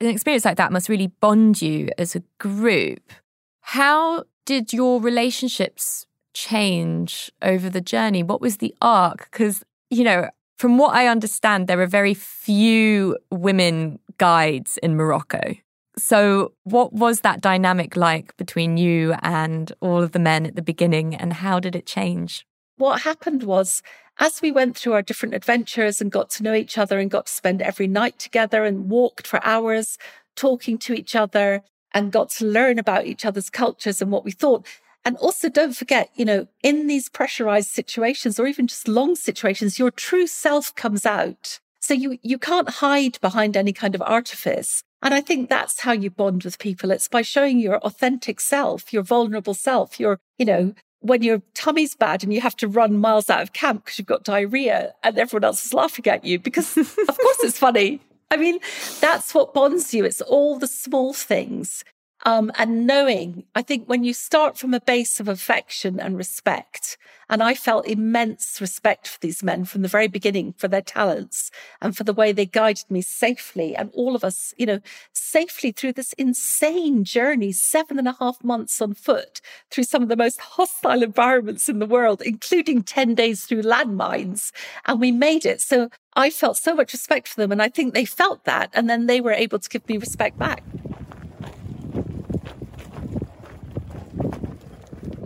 An 0.00 0.08
experience 0.08 0.44
like 0.44 0.56
that 0.56 0.72
must 0.72 0.88
really 0.88 1.08
bond 1.08 1.60
you 1.60 1.90
as 1.98 2.16
a 2.16 2.22
group. 2.38 3.12
How 3.60 4.24
did 4.46 4.72
your 4.72 5.00
relationships 5.00 6.06
change 6.32 7.30
over 7.42 7.68
the 7.68 7.80
journey? 7.80 8.22
What 8.22 8.40
was 8.40 8.56
the 8.56 8.74
arc? 8.80 9.30
Because, 9.30 9.62
you 9.90 10.04
know, 10.04 10.30
from 10.56 10.78
what 10.78 10.94
I 10.94 11.06
understand, 11.06 11.66
there 11.66 11.80
are 11.80 11.86
very 11.86 12.14
few 12.14 13.16
women 13.30 13.98
guides 14.18 14.78
in 14.82 14.96
Morocco. 14.96 15.54
So, 15.98 16.52
what 16.64 16.92
was 16.92 17.20
that 17.20 17.40
dynamic 17.40 17.96
like 17.96 18.36
between 18.36 18.76
you 18.76 19.14
and 19.22 19.70
all 19.80 20.02
of 20.02 20.12
the 20.12 20.18
men 20.18 20.46
at 20.46 20.56
the 20.56 20.62
beginning, 20.62 21.14
and 21.14 21.32
how 21.32 21.60
did 21.60 21.76
it 21.76 21.84
change? 21.84 22.46
What 22.80 23.02
happened 23.02 23.42
was, 23.42 23.82
as 24.18 24.40
we 24.40 24.50
went 24.50 24.74
through 24.74 24.94
our 24.94 25.02
different 25.02 25.34
adventures 25.34 26.00
and 26.00 26.10
got 26.10 26.30
to 26.30 26.42
know 26.42 26.54
each 26.54 26.78
other 26.78 26.98
and 26.98 27.10
got 27.10 27.26
to 27.26 27.32
spend 27.32 27.60
every 27.60 27.86
night 27.86 28.18
together 28.18 28.64
and 28.64 28.88
walked 28.88 29.26
for 29.26 29.44
hours 29.44 29.98
talking 30.34 30.78
to 30.78 30.94
each 30.94 31.14
other, 31.14 31.62
and 31.92 32.10
got 32.10 32.30
to 32.30 32.46
learn 32.46 32.78
about 32.78 33.04
each 33.04 33.26
other's 33.26 33.50
cultures 33.50 34.00
and 34.00 34.10
what 34.10 34.24
we 34.24 34.30
thought. 34.30 34.66
And 35.04 35.18
also 35.18 35.50
don't 35.50 35.76
forget, 35.76 36.08
you 36.14 36.24
know, 36.24 36.46
in 36.62 36.86
these 36.86 37.10
pressurized 37.10 37.68
situations 37.68 38.40
or 38.40 38.46
even 38.46 38.66
just 38.66 38.88
long 38.88 39.14
situations, 39.14 39.78
your 39.78 39.90
true 39.90 40.26
self 40.26 40.74
comes 40.74 41.04
out. 41.04 41.60
So 41.80 41.92
you, 41.92 42.18
you 42.22 42.38
can't 42.38 42.70
hide 42.70 43.20
behind 43.20 43.58
any 43.58 43.74
kind 43.74 43.94
of 43.94 44.00
artifice. 44.00 44.82
And 45.02 45.12
I 45.12 45.20
think 45.20 45.50
that's 45.50 45.80
how 45.80 45.92
you 45.92 46.08
bond 46.08 46.44
with 46.44 46.58
people. 46.58 46.90
It's 46.92 47.08
by 47.08 47.20
showing 47.20 47.58
your 47.58 47.76
authentic 47.78 48.40
self, 48.40 48.90
your 48.90 49.02
vulnerable 49.02 49.54
self, 49.54 50.00
your, 50.00 50.18
you 50.38 50.46
know, 50.46 50.74
when 51.00 51.22
your 51.22 51.42
tummy's 51.54 51.94
bad 51.94 52.22
and 52.22 52.32
you 52.32 52.40
have 52.40 52.56
to 52.56 52.68
run 52.68 52.98
miles 52.98 53.30
out 53.30 53.42
of 53.42 53.52
camp 53.52 53.84
because 53.84 53.98
you've 53.98 54.06
got 54.06 54.24
diarrhea 54.24 54.92
and 55.02 55.18
everyone 55.18 55.44
else 55.44 55.64
is 55.64 55.74
laughing 55.74 56.06
at 56.06 56.24
you 56.24 56.38
because 56.38 56.76
of 56.76 56.94
course 56.94 57.38
it's 57.42 57.58
funny. 57.58 58.00
I 58.30 58.36
mean, 58.36 58.60
that's 59.00 59.34
what 59.34 59.54
bonds 59.54 59.92
you. 59.92 60.04
It's 60.04 60.20
all 60.20 60.58
the 60.58 60.68
small 60.68 61.12
things. 61.12 61.84
Um, 62.24 62.52
and 62.58 62.86
knowing, 62.86 63.44
I 63.54 63.62
think 63.62 63.88
when 63.88 64.04
you 64.04 64.12
start 64.12 64.58
from 64.58 64.74
a 64.74 64.80
base 64.80 65.20
of 65.20 65.28
affection 65.28 65.98
and 65.98 66.16
respect, 66.16 66.98
and 67.30 67.42
I 67.42 67.54
felt 67.54 67.86
immense 67.86 68.60
respect 68.60 69.06
for 69.06 69.18
these 69.20 69.42
men 69.42 69.64
from 69.64 69.82
the 69.82 69.88
very 69.88 70.08
beginning 70.08 70.52
for 70.58 70.66
their 70.66 70.82
talents 70.82 71.50
and 71.80 71.96
for 71.96 72.02
the 72.02 72.12
way 72.12 72.32
they 72.32 72.44
guided 72.44 72.90
me 72.90 73.02
safely 73.02 73.76
and 73.76 73.90
all 73.94 74.16
of 74.16 74.24
us, 74.24 74.52
you 74.58 74.66
know, 74.66 74.80
safely 75.12 75.70
through 75.70 75.92
this 75.92 76.12
insane 76.14 77.04
journey, 77.04 77.52
seven 77.52 77.98
and 77.98 78.08
a 78.08 78.16
half 78.18 78.42
months 78.42 78.82
on 78.82 78.94
foot 78.94 79.40
through 79.70 79.84
some 79.84 80.02
of 80.02 80.08
the 80.08 80.16
most 80.16 80.40
hostile 80.40 81.02
environments 81.02 81.68
in 81.68 81.78
the 81.78 81.86
world, 81.86 82.20
including 82.20 82.82
10 82.82 83.14
days 83.14 83.44
through 83.44 83.62
landmines. 83.62 84.50
And 84.86 85.00
we 85.00 85.12
made 85.12 85.46
it. 85.46 85.60
So 85.60 85.88
I 86.16 86.30
felt 86.30 86.56
so 86.56 86.74
much 86.74 86.92
respect 86.92 87.28
for 87.28 87.40
them. 87.40 87.52
And 87.52 87.62
I 87.62 87.68
think 87.68 87.94
they 87.94 88.04
felt 88.04 88.44
that. 88.44 88.70
And 88.74 88.90
then 88.90 89.06
they 89.06 89.20
were 89.20 89.32
able 89.32 89.60
to 89.60 89.68
give 89.68 89.88
me 89.88 89.98
respect 89.98 90.36
back. 90.36 90.64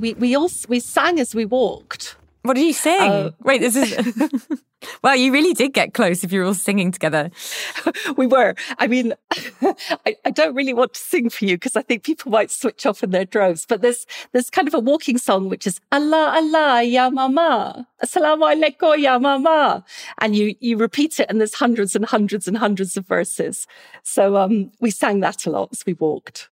We 0.05 0.13
we 0.15 0.37
all 0.37 0.51
we 0.69 0.81
sang 0.81 1.19
as 1.19 1.35
we 1.35 1.47
walked. 1.47 2.17
What 2.43 2.57
did 2.57 2.67
you 2.67 2.75
sing? 2.75 3.11
Uh, 3.11 3.31
Wait, 3.43 3.63
this 3.63 3.75
is. 3.75 4.47
well, 5.03 5.17
you 5.17 5.33
really 5.33 5.55
did 5.55 5.73
get 5.73 5.95
close 5.95 6.23
if 6.23 6.31
you 6.31 6.41
were 6.41 6.47
all 6.47 6.53
singing 6.53 6.93
together. 6.93 7.31
we 8.19 8.27
were. 8.27 8.55
I 8.77 8.87
mean, 8.87 9.15
I, 10.07 10.17
I, 10.27 10.31
don't 10.31 10.55
really 10.55 10.75
want 10.75 10.93
to 10.93 11.01
sing 11.01 11.31
for 11.31 11.47
you 11.47 11.57
because 11.57 11.75
I 11.75 11.81
think 11.81 12.03
people 12.03 12.31
might 12.31 12.51
switch 12.51 12.85
off 12.85 13.03
in 13.03 13.13
their 13.13 13.25
droves. 13.25 13.65
But 13.67 13.81
there's 13.81 14.05
there's 14.33 14.51
kind 14.51 14.69
of 14.69 14.75
a 14.75 14.79
walking 14.79 15.17
song 15.17 15.49
which 15.49 15.67
is 15.67 15.81
Allah 15.91 16.35
Allah 16.37 16.83
Ya 16.83 17.09
Mama 17.09 17.89
Assalamu 18.05 18.45
alaikum 18.53 18.99
Ya 18.99 19.19
Mama, 19.19 19.83
and 20.19 20.37
you 20.37 20.55
you 20.61 20.77
repeat 20.77 21.19
it, 21.19 21.31
and 21.31 21.41
there's 21.41 21.55
hundreds 21.55 21.97
and 21.97 22.05
hundreds 22.05 22.47
and 22.47 22.59
hundreds 22.59 22.99
of 22.99 23.07
verses. 23.07 23.67
So 24.03 24.37
um, 24.37 24.71
we 24.83 24.91
sang 24.91 25.21
that 25.21 25.47
a 25.47 25.51
lot 25.51 25.71
as 25.73 25.87
we 25.87 25.95
walked. 25.95 26.51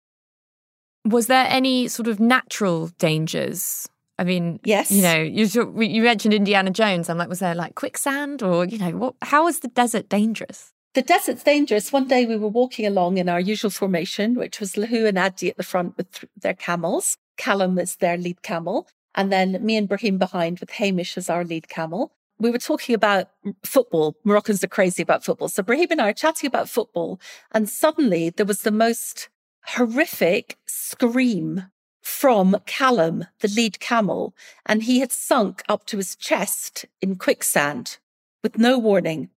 Was 1.04 1.26
there 1.26 1.46
any 1.48 1.88
sort 1.88 2.08
of 2.08 2.20
natural 2.20 2.88
dangers? 2.98 3.88
I 4.18 4.24
mean, 4.24 4.60
yes. 4.62 4.90
You 4.90 5.02
know, 5.02 5.16
you 5.16 5.80
you 5.80 6.02
mentioned 6.02 6.34
Indiana 6.34 6.70
Jones. 6.70 7.08
I'm 7.08 7.18
like, 7.18 7.28
was 7.28 7.40
there 7.40 7.54
like 7.54 7.74
quicksand, 7.74 8.42
or 8.42 8.64
you 8.64 8.78
know, 8.78 8.90
what? 8.92 9.14
How 9.22 9.44
was 9.44 9.60
the 9.60 9.68
desert 9.68 10.08
dangerous? 10.08 10.72
The 10.94 11.02
desert's 11.02 11.42
dangerous. 11.42 11.90
One 11.90 12.06
day 12.06 12.26
we 12.26 12.36
were 12.36 12.48
walking 12.48 12.86
along 12.86 13.16
in 13.16 13.28
our 13.28 13.40
usual 13.40 13.70
formation, 13.70 14.34
which 14.34 14.60
was 14.60 14.74
Lahu 14.74 15.08
and 15.08 15.16
Addi 15.16 15.48
at 15.48 15.56
the 15.56 15.62
front 15.62 15.96
with 15.96 16.26
their 16.36 16.54
camels. 16.54 17.16
Callum 17.38 17.78
is 17.78 17.96
their 17.96 18.18
lead 18.18 18.42
camel. 18.42 18.86
And 19.14 19.32
then 19.32 19.58
me 19.64 19.76
and 19.76 19.88
Brahim 19.88 20.18
behind 20.18 20.60
with 20.60 20.72
Hamish 20.72 21.16
as 21.16 21.30
our 21.30 21.44
lead 21.44 21.68
camel. 21.68 22.12
We 22.38 22.50
were 22.50 22.58
talking 22.58 22.94
about 22.94 23.30
football. 23.64 24.16
Moroccans 24.24 24.62
are 24.64 24.68
crazy 24.68 25.02
about 25.02 25.24
football. 25.24 25.48
So 25.48 25.62
Brahim 25.62 25.88
and 25.92 26.00
I 26.00 26.10
are 26.10 26.14
chatting 26.14 26.48
about 26.48 26.68
football. 26.68 27.20
And 27.52 27.68
suddenly 27.68 28.30
there 28.30 28.46
was 28.46 28.62
the 28.62 28.70
most 28.70 29.28
horrific 29.66 30.58
scream 30.66 31.64
from 32.00 32.56
Callum, 32.66 33.26
the 33.40 33.48
lead 33.48 33.80
camel, 33.80 34.34
and 34.66 34.82
he 34.82 35.00
had 35.00 35.12
sunk 35.12 35.62
up 35.68 35.86
to 35.86 35.96
his 35.96 36.16
chest 36.16 36.84
in 37.00 37.16
quicksand 37.16 37.98
with 38.42 38.58
no 38.58 38.78
warning. 38.78 39.30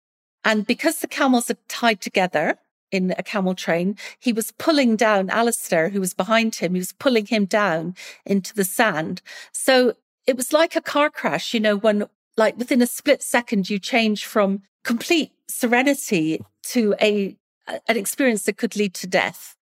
And 0.45 0.65
because 0.65 0.99
the 0.99 1.07
camels 1.07 1.49
are 1.49 1.57
tied 1.67 2.01
together 2.01 2.57
in 2.91 3.13
a 3.17 3.23
camel 3.23 3.55
train, 3.55 3.97
he 4.19 4.31
was 4.31 4.51
pulling 4.51 4.95
down 4.95 5.29
Alistair, 5.29 5.89
who 5.89 5.99
was 5.99 6.13
behind 6.13 6.55
him. 6.55 6.73
He 6.73 6.79
was 6.79 6.93
pulling 6.93 7.25
him 7.25 7.45
down 7.45 7.95
into 8.25 8.53
the 8.53 8.63
sand. 8.63 9.21
So 9.51 9.95
it 10.25 10.37
was 10.37 10.53
like 10.53 10.75
a 10.75 10.81
car 10.81 11.09
crash, 11.09 11.53
you 11.53 11.59
know, 11.59 11.75
when 11.75 12.05
like 12.37 12.57
within 12.57 12.81
a 12.81 12.87
split 12.87 13.21
second, 13.21 13.69
you 13.69 13.79
change 13.79 14.25
from 14.25 14.61
complete 14.83 15.31
serenity 15.47 16.41
to 16.63 16.95
a, 17.01 17.37
an 17.67 17.97
experience 17.97 18.43
that 18.43 18.57
could 18.57 18.75
lead 18.75 18.93
to 18.95 19.07
death. 19.07 19.55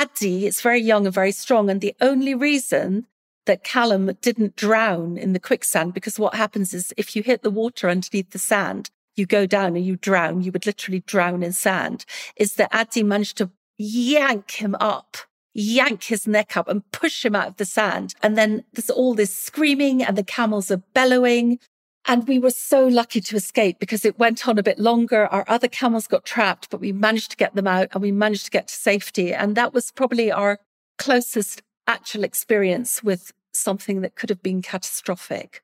Addi 0.00 0.44
is 0.44 0.62
very 0.62 0.80
young 0.80 1.04
and 1.04 1.14
very 1.14 1.30
strong. 1.30 1.68
And 1.68 1.82
the 1.82 1.94
only 2.00 2.34
reason 2.34 3.06
that 3.44 3.64
Callum 3.64 4.10
didn't 4.22 4.56
drown 4.56 5.18
in 5.18 5.34
the 5.34 5.38
quicksand, 5.38 5.92
because 5.92 6.18
what 6.18 6.34
happens 6.34 6.72
is 6.72 6.94
if 6.96 7.14
you 7.14 7.22
hit 7.22 7.42
the 7.42 7.50
water 7.50 7.90
underneath 7.90 8.30
the 8.30 8.38
sand, 8.38 8.88
you 9.14 9.26
go 9.26 9.44
down 9.44 9.76
and 9.76 9.84
you 9.84 9.96
drown, 9.96 10.40
you 10.40 10.52
would 10.52 10.64
literally 10.64 11.00
drown 11.00 11.42
in 11.42 11.52
sand, 11.52 12.06
is 12.36 12.54
that 12.54 12.72
Addi 12.72 13.04
managed 13.04 13.36
to 13.38 13.50
yank 13.76 14.52
him 14.52 14.74
up, 14.80 15.18
yank 15.52 16.04
his 16.04 16.26
neck 16.26 16.56
up 16.56 16.68
and 16.68 16.90
push 16.92 17.22
him 17.22 17.34
out 17.34 17.48
of 17.48 17.56
the 17.56 17.66
sand. 17.66 18.14
And 18.22 18.38
then 18.38 18.64
there's 18.72 18.88
all 18.88 19.14
this 19.14 19.34
screaming 19.36 20.02
and 20.02 20.16
the 20.16 20.24
camels 20.24 20.70
are 20.70 20.82
bellowing. 20.94 21.58
And 22.06 22.26
we 22.26 22.38
were 22.38 22.50
so 22.50 22.86
lucky 22.86 23.20
to 23.20 23.36
escape 23.36 23.78
because 23.78 24.04
it 24.04 24.18
went 24.18 24.48
on 24.48 24.58
a 24.58 24.62
bit 24.62 24.78
longer. 24.78 25.26
Our 25.26 25.44
other 25.48 25.68
camels 25.68 26.06
got 26.06 26.24
trapped, 26.24 26.70
but 26.70 26.80
we 26.80 26.92
managed 26.92 27.30
to 27.32 27.36
get 27.36 27.54
them 27.54 27.66
out 27.66 27.88
and 27.92 28.02
we 28.02 28.10
managed 28.10 28.46
to 28.46 28.50
get 28.50 28.68
to 28.68 28.74
safety. 28.74 29.34
And 29.34 29.56
that 29.56 29.74
was 29.74 29.90
probably 29.90 30.32
our 30.32 30.58
closest 30.98 31.62
actual 31.86 32.24
experience 32.24 33.02
with 33.02 33.32
something 33.52 34.00
that 34.00 34.14
could 34.14 34.30
have 34.30 34.42
been 34.42 34.62
catastrophic. 34.62 35.62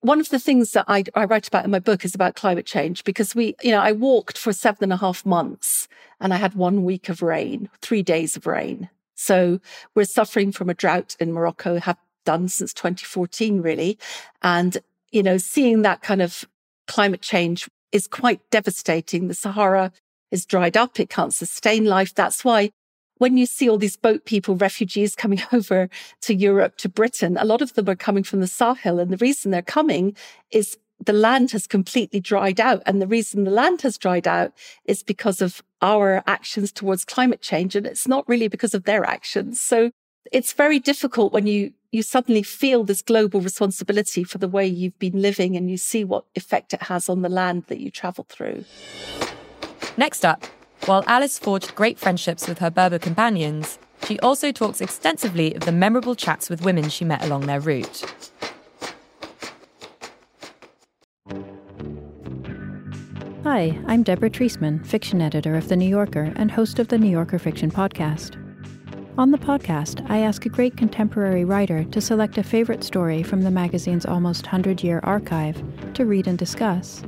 One 0.00 0.20
of 0.20 0.28
the 0.28 0.38
things 0.38 0.72
that 0.72 0.84
I, 0.86 1.04
I 1.14 1.24
write 1.24 1.48
about 1.48 1.64
in 1.64 1.70
my 1.70 1.78
book 1.78 2.04
is 2.04 2.14
about 2.14 2.36
climate 2.36 2.66
change 2.66 3.04
because 3.04 3.34
we, 3.34 3.54
you 3.62 3.70
know, 3.70 3.80
I 3.80 3.92
walked 3.92 4.36
for 4.36 4.52
seven 4.52 4.84
and 4.84 4.92
a 4.92 4.98
half 4.98 5.24
months 5.24 5.88
and 6.20 6.34
I 6.34 6.36
had 6.36 6.54
one 6.54 6.84
week 6.84 7.08
of 7.08 7.22
rain, 7.22 7.70
three 7.80 8.02
days 8.02 8.36
of 8.36 8.46
rain. 8.46 8.90
So 9.14 9.60
we're 9.94 10.04
suffering 10.04 10.52
from 10.52 10.68
a 10.68 10.74
drought 10.74 11.16
in 11.18 11.32
Morocco, 11.32 11.78
have 11.78 11.96
done 12.26 12.48
since 12.48 12.74
2014, 12.74 13.62
really. 13.62 13.98
And 14.42 14.78
you 15.14 15.22
know, 15.22 15.38
seeing 15.38 15.82
that 15.82 16.02
kind 16.02 16.20
of 16.20 16.44
climate 16.88 17.22
change 17.22 17.68
is 17.92 18.08
quite 18.08 18.40
devastating. 18.50 19.28
The 19.28 19.34
Sahara 19.34 19.92
is 20.32 20.44
dried 20.44 20.76
up. 20.76 20.98
It 20.98 21.08
can't 21.08 21.32
sustain 21.32 21.84
life. 21.84 22.12
That's 22.12 22.44
why 22.44 22.70
when 23.18 23.36
you 23.36 23.46
see 23.46 23.70
all 23.70 23.78
these 23.78 23.96
boat 23.96 24.24
people, 24.24 24.56
refugees 24.56 25.14
coming 25.14 25.40
over 25.52 25.88
to 26.22 26.34
Europe, 26.34 26.76
to 26.78 26.88
Britain, 26.88 27.36
a 27.38 27.44
lot 27.44 27.62
of 27.62 27.74
them 27.74 27.88
are 27.88 27.94
coming 27.94 28.24
from 28.24 28.40
the 28.40 28.48
Sahel. 28.48 28.98
And 28.98 29.12
the 29.12 29.16
reason 29.18 29.52
they're 29.52 29.62
coming 29.62 30.16
is 30.50 30.76
the 30.98 31.12
land 31.12 31.52
has 31.52 31.68
completely 31.68 32.18
dried 32.18 32.60
out. 32.60 32.82
And 32.84 33.00
the 33.00 33.06
reason 33.06 33.44
the 33.44 33.52
land 33.52 33.82
has 33.82 33.96
dried 33.96 34.26
out 34.26 34.52
is 34.84 35.04
because 35.04 35.40
of 35.40 35.62
our 35.80 36.24
actions 36.26 36.72
towards 36.72 37.04
climate 37.04 37.40
change. 37.40 37.76
And 37.76 37.86
it's 37.86 38.08
not 38.08 38.28
really 38.28 38.48
because 38.48 38.74
of 38.74 38.82
their 38.82 39.04
actions. 39.04 39.60
So 39.60 39.92
it's 40.32 40.52
very 40.52 40.80
difficult 40.80 41.32
when 41.32 41.46
you 41.46 41.72
you 41.94 42.02
suddenly 42.02 42.42
feel 42.42 42.82
this 42.82 43.02
global 43.02 43.40
responsibility 43.40 44.24
for 44.24 44.38
the 44.38 44.48
way 44.48 44.66
you've 44.66 44.98
been 44.98 45.22
living 45.22 45.56
and 45.56 45.70
you 45.70 45.76
see 45.76 46.04
what 46.04 46.24
effect 46.34 46.74
it 46.74 46.82
has 46.82 47.08
on 47.08 47.22
the 47.22 47.28
land 47.28 47.62
that 47.68 47.78
you 47.78 47.88
travel 47.88 48.26
through. 48.28 48.64
Next 49.96 50.24
up, 50.24 50.44
while 50.86 51.04
Alice 51.06 51.38
forged 51.38 51.76
great 51.76 51.96
friendships 51.96 52.48
with 52.48 52.58
her 52.58 52.68
Berber 52.68 52.98
companions, 52.98 53.78
she 54.04 54.18
also 54.18 54.50
talks 54.50 54.80
extensively 54.80 55.54
of 55.54 55.60
the 55.60 55.72
memorable 55.72 56.16
chats 56.16 56.50
with 56.50 56.64
women 56.64 56.88
she 56.88 57.04
met 57.04 57.24
along 57.24 57.46
their 57.46 57.60
route. 57.60 58.04
Hi, 63.44 63.78
I'm 63.86 64.02
Deborah 64.02 64.30
Treisman, 64.30 64.84
fiction 64.84 65.22
editor 65.22 65.54
of 65.54 65.68
The 65.68 65.76
New 65.76 65.88
Yorker 65.88 66.32
and 66.34 66.50
host 66.50 66.80
of 66.80 66.88
the 66.88 66.98
New 66.98 67.10
Yorker 67.10 67.38
Fiction 67.38 67.70
Podcast. 67.70 68.43
On 69.16 69.30
the 69.30 69.38
podcast, 69.38 70.04
I 70.10 70.18
ask 70.18 70.44
a 70.44 70.48
great 70.48 70.76
contemporary 70.76 71.44
writer 71.44 71.84
to 71.84 72.00
select 72.00 72.36
a 72.36 72.42
favorite 72.42 72.82
story 72.82 73.22
from 73.22 73.42
the 73.42 73.50
magazine's 73.50 74.04
almost 74.04 74.46
100 74.46 74.82
year 74.82 74.98
archive 75.04 75.62
to 75.94 76.04
read 76.04 76.26
and 76.26 76.36
discuss. 76.36 77.00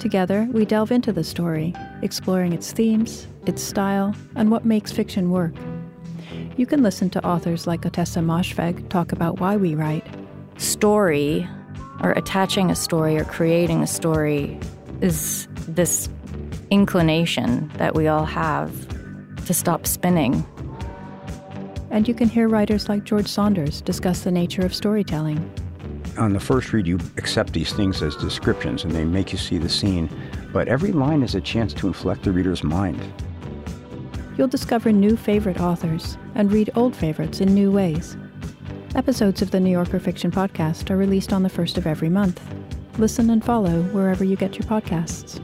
Together, 0.00 0.48
we 0.50 0.64
delve 0.64 0.90
into 0.90 1.12
the 1.12 1.22
story, 1.22 1.72
exploring 2.02 2.52
its 2.52 2.72
themes, 2.72 3.28
its 3.46 3.62
style, 3.62 4.12
and 4.34 4.50
what 4.50 4.64
makes 4.64 4.90
fiction 4.90 5.30
work. 5.30 5.54
You 6.56 6.66
can 6.66 6.82
listen 6.82 7.08
to 7.10 7.24
authors 7.24 7.64
like 7.64 7.82
Ottessa 7.82 8.24
Moshfegh 8.24 8.88
talk 8.88 9.12
about 9.12 9.38
why 9.38 9.56
we 9.56 9.76
write. 9.76 10.06
Story, 10.56 11.48
or 12.02 12.10
attaching 12.10 12.72
a 12.72 12.74
story 12.74 13.16
or 13.16 13.24
creating 13.24 13.84
a 13.84 13.86
story, 13.86 14.58
is 15.00 15.46
this 15.68 16.08
inclination 16.72 17.70
that 17.76 17.94
we 17.94 18.08
all 18.08 18.24
have 18.24 18.74
to 19.46 19.54
stop 19.54 19.86
spinning 19.86 20.44
and 21.90 22.08
you 22.08 22.14
can 22.14 22.28
hear 22.28 22.48
writers 22.48 22.88
like 22.88 23.04
George 23.04 23.26
Saunders 23.26 23.80
discuss 23.80 24.22
the 24.22 24.30
nature 24.30 24.62
of 24.62 24.74
storytelling. 24.74 25.52
On 26.18 26.32
the 26.32 26.40
first 26.40 26.72
read, 26.72 26.86
you 26.86 26.98
accept 27.16 27.52
these 27.52 27.72
things 27.72 28.02
as 28.02 28.16
descriptions 28.16 28.84
and 28.84 28.92
they 28.92 29.04
make 29.04 29.32
you 29.32 29.38
see 29.38 29.58
the 29.58 29.68
scene, 29.68 30.08
but 30.52 30.68
every 30.68 30.92
line 30.92 31.22
is 31.22 31.34
a 31.34 31.40
chance 31.40 31.72
to 31.74 31.86
inflect 31.86 32.22
the 32.22 32.32
reader's 32.32 32.64
mind. 32.64 33.00
You'll 34.36 34.48
discover 34.48 34.92
new 34.92 35.16
favorite 35.16 35.60
authors 35.60 36.16
and 36.34 36.50
read 36.52 36.70
old 36.74 36.96
favorites 36.96 37.40
in 37.40 37.54
new 37.54 37.70
ways. 37.70 38.16
Episodes 38.94 39.42
of 39.42 39.50
the 39.50 39.60
New 39.60 39.70
Yorker 39.70 40.00
Fiction 40.00 40.30
Podcast 40.30 40.90
are 40.90 40.96
released 40.96 41.32
on 41.32 41.42
the 41.42 41.48
first 41.48 41.78
of 41.78 41.86
every 41.86 42.08
month. 42.08 42.40
Listen 42.98 43.30
and 43.30 43.44
follow 43.44 43.82
wherever 43.92 44.24
you 44.24 44.36
get 44.36 44.58
your 44.58 44.66
podcasts. 44.66 45.40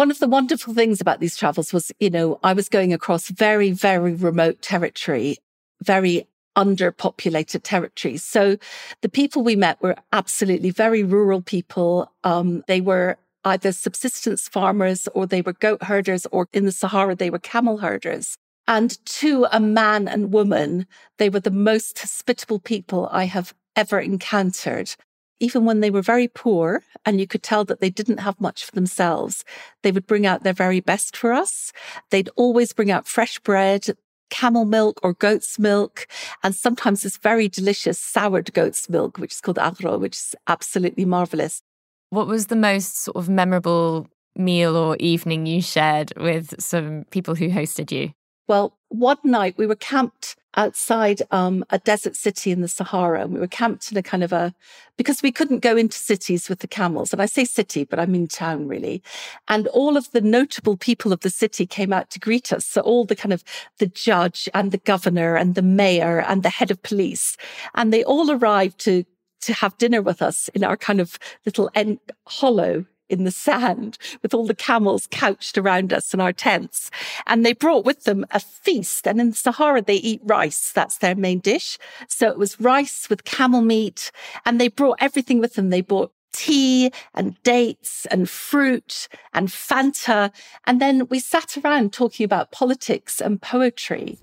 One 0.00 0.10
of 0.10 0.18
the 0.18 0.28
wonderful 0.28 0.72
things 0.72 0.98
about 1.02 1.20
these 1.20 1.36
travels 1.36 1.74
was, 1.74 1.92
you 2.00 2.08
know, 2.08 2.40
I 2.42 2.54
was 2.54 2.70
going 2.70 2.94
across 2.94 3.28
very, 3.28 3.70
very 3.70 4.14
remote 4.14 4.62
territory, 4.62 5.36
very 5.82 6.26
underpopulated 6.56 7.60
territories. 7.62 8.24
So 8.24 8.56
the 9.02 9.10
people 9.10 9.42
we 9.42 9.56
met 9.56 9.76
were 9.82 9.96
absolutely 10.10 10.70
very 10.70 11.02
rural 11.02 11.42
people. 11.42 12.10
Um, 12.24 12.64
they 12.66 12.80
were 12.80 13.18
either 13.44 13.72
subsistence 13.72 14.48
farmers 14.48 15.06
or 15.08 15.26
they 15.26 15.42
were 15.42 15.52
goat 15.52 15.82
herders 15.82 16.26
or 16.32 16.48
in 16.54 16.64
the 16.64 16.72
Sahara, 16.72 17.14
they 17.14 17.28
were 17.28 17.38
camel 17.38 17.76
herders. 17.76 18.38
And 18.66 18.96
to 19.04 19.48
a 19.52 19.60
man 19.60 20.08
and 20.08 20.32
woman, 20.32 20.86
they 21.18 21.28
were 21.28 21.40
the 21.40 21.50
most 21.50 21.98
hospitable 21.98 22.60
people 22.60 23.06
I 23.12 23.24
have 23.24 23.52
ever 23.76 24.00
encountered 24.00 24.96
even 25.40 25.64
when 25.64 25.80
they 25.80 25.90
were 25.90 26.02
very 26.02 26.28
poor 26.28 26.84
and 27.04 27.18
you 27.18 27.26
could 27.26 27.42
tell 27.42 27.64
that 27.64 27.80
they 27.80 27.90
didn't 27.90 28.18
have 28.18 28.40
much 28.40 28.64
for 28.64 28.72
themselves, 28.72 29.44
they 29.82 29.90
would 29.90 30.06
bring 30.06 30.26
out 30.26 30.44
their 30.44 30.52
very 30.52 30.80
best 30.80 31.16
for 31.16 31.32
us. 31.32 31.72
They'd 32.10 32.30
always 32.36 32.72
bring 32.72 32.90
out 32.90 33.08
fresh 33.08 33.38
bread, 33.40 33.86
camel 34.28 34.64
milk 34.64 35.00
or 35.02 35.14
goat's 35.14 35.58
milk, 35.58 36.06
and 36.42 36.54
sometimes 36.54 37.02
this 37.02 37.16
very 37.16 37.48
delicious 37.48 37.98
soured 37.98 38.52
goat's 38.52 38.88
milk, 38.88 39.18
which 39.18 39.32
is 39.32 39.40
called 39.40 39.58
agro, 39.58 39.98
which 39.98 40.16
is 40.16 40.34
absolutely 40.46 41.04
marvelous. 41.04 41.62
What 42.10 42.26
was 42.26 42.46
the 42.46 42.56
most 42.56 42.98
sort 42.98 43.16
of 43.16 43.28
memorable 43.28 44.08
meal 44.36 44.76
or 44.76 44.96
evening 44.96 45.46
you 45.46 45.62
shared 45.62 46.12
with 46.16 46.60
some 46.60 47.04
people 47.10 47.34
who 47.34 47.48
hosted 47.48 47.90
you? 47.90 48.12
Well, 48.48 48.76
one 48.90 49.18
night 49.24 49.56
we 49.56 49.66
were 49.66 49.76
camped 49.76 50.36
outside 50.56 51.22
um, 51.30 51.64
a 51.70 51.78
desert 51.78 52.16
city 52.16 52.50
in 52.50 52.60
the 52.60 52.68
Sahara. 52.68 53.22
And 53.22 53.32
we 53.32 53.40
were 53.40 53.46
camped 53.46 53.90
in 53.90 53.96
a 53.96 54.02
kind 54.02 54.22
of 54.24 54.32
a, 54.32 54.52
because 54.96 55.22
we 55.22 55.32
couldn't 55.32 55.60
go 55.60 55.76
into 55.76 55.96
cities 55.96 56.48
with 56.48 56.58
the 56.58 56.68
camels. 56.68 57.12
And 57.12 57.22
I 57.22 57.26
say 57.26 57.44
city, 57.44 57.84
but 57.84 57.98
I 57.98 58.06
mean 58.06 58.26
town 58.26 58.66
really. 58.66 59.02
And 59.48 59.68
all 59.68 59.96
of 59.96 60.10
the 60.10 60.20
notable 60.20 60.76
people 60.76 61.12
of 61.12 61.20
the 61.20 61.30
city 61.30 61.66
came 61.66 61.92
out 61.92 62.10
to 62.10 62.18
greet 62.18 62.52
us. 62.52 62.66
So 62.66 62.80
all 62.80 63.04
the 63.04 63.16
kind 63.16 63.32
of 63.32 63.44
the 63.78 63.86
judge 63.86 64.48
and 64.52 64.72
the 64.72 64.78
governor 64.78 65.36
and 65.36 65.54
the 65.54 65.62
mayor 65.62 66.20
and 66.20 66.42
the 66.42 66.50
head 66.50 66.70
of 66.70 66.82
police. 66.82 67.36
And 67.74 67.92
they 67.92 68.04
all 68.04 68.30
arrived 68.30 68.78
to 68.80 69.04
to 69.42 69.54
have 69.54 69.78
dinner 69.78 70.02
with 70.02 70.20
us 70.20 70.48
in 70.48 70.62
our 70.62 70.76
kind 70.76 71.00
of 71.00 71.18
little 71.46 71.70
en- 71.74 71.98
hollow 72.26 72.84
in 73.09 73.23
the 73.23 73.31
sand 73.31 73.97
with 74.21 74.33
all 74.33 74.47
the 74.47 74.55
camels 74.55 75.07
couched 75.11 75.57
around 75.57 75.93
us 75.93 76.13
and 76.13 76.21
our 76.21 76.33
tents. 76.33 76.89
And 77.27 77.45
they 77.45 77.53
brought 77.53 77.85
with 77.85 78.03
them 78.03 78.25
a 78.31 78.39
feast. 78.39 79.07
And 79.07 79.21
in 79.21 79.29
the 79.29 79.35
Sahara, 79.35 79.81
they 79.81 79.95
eat 79.97 80.21
rice. 80.23 80.71
That's 80.71 80.97
their 80.97 81.15
main 81.15 81.39
dish. 81.39 81.77
So 82.07 82.29
it 82.29 82.37
was 82.37 82.59
rice 82.59 83.09
with 83.09 83.23
camel 83.23 83.61
meat. 83.61 84.11
And 84.45 84.59
they 84.59 84.69
brought 84.69 84.97
everything 84.99 85.39
with 85.39 85.53
them. 85.53 85.69
They 85.69 85.81
brought 85.81 86.11
tea 86.31 86.91
and 87.13 87.41
dates 87.43 88.05
and 88.07 88.29
fruit 88.29 89.07
and 89.33 89.49
Fanta. 89.49 90.31
And 90.65 90.81
then 90.81 91.07
we 91.07 91.19
sat 91.19 91.57
around 91.57 91.93
talking 91.93 92.23
about 92.25 92.51
politics 92.51 93.21
and 93.21 93.41
poetry. 93.41 94.17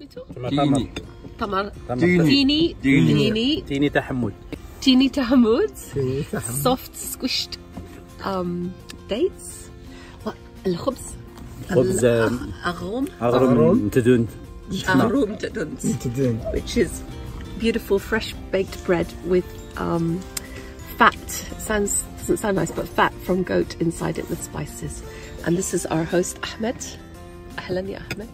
تمر 1.39 1.73
ديني. 1.95 2.77
ديني 2.83 3.13
ديني. 3.13 3.31
ديني 3.31 3.63
تيني 3.69 3.89
تحمد 3.89 4.35
تيني 4.81 5.09
تحمود 5.09 5.73
soft 6.63 6.95
squished 6.95 7.57
um, 8.27 8.73
dates 9.09 9.63
الخبز 10.67 11.15
خبز 11.71 12.05
أغروم 12.05 13.07
أغرم 13.23 13.89
تدون 13.89 14.29
أغروم 14.89 15.35
تدنت 15.35 15.81
which 16.55 16.77
is 16.77 16.91
beautiful 17.59 17.99
fresh 17.99 18.35
baked 18.53 18.85
bread 18.87 19.07
with 19.27 19.45
um, 19.77 20.21
fat 20.99 21.29
sounds 21.59 22.05
doesn't 22.19 22.37
sound 22.37 22.57
nice 22.57 22.71
but 22.71 22.87
fat 22.89 23.13
from 23.27 23.43
goat 23.43 23.75
inside 23.81 24.19
it 24.19 24.29
with 24.31 24.41
spices 24.43 25.03
and 25.45 25.57
this 25.57 25.75
is 25.75 25.87
our 25.87 26.05
host 26.05 26.39
Ahmed 26.43 26.81
أهلا 27.59 27.81
يا 27.91 27.99
أحمد 27.99 28.29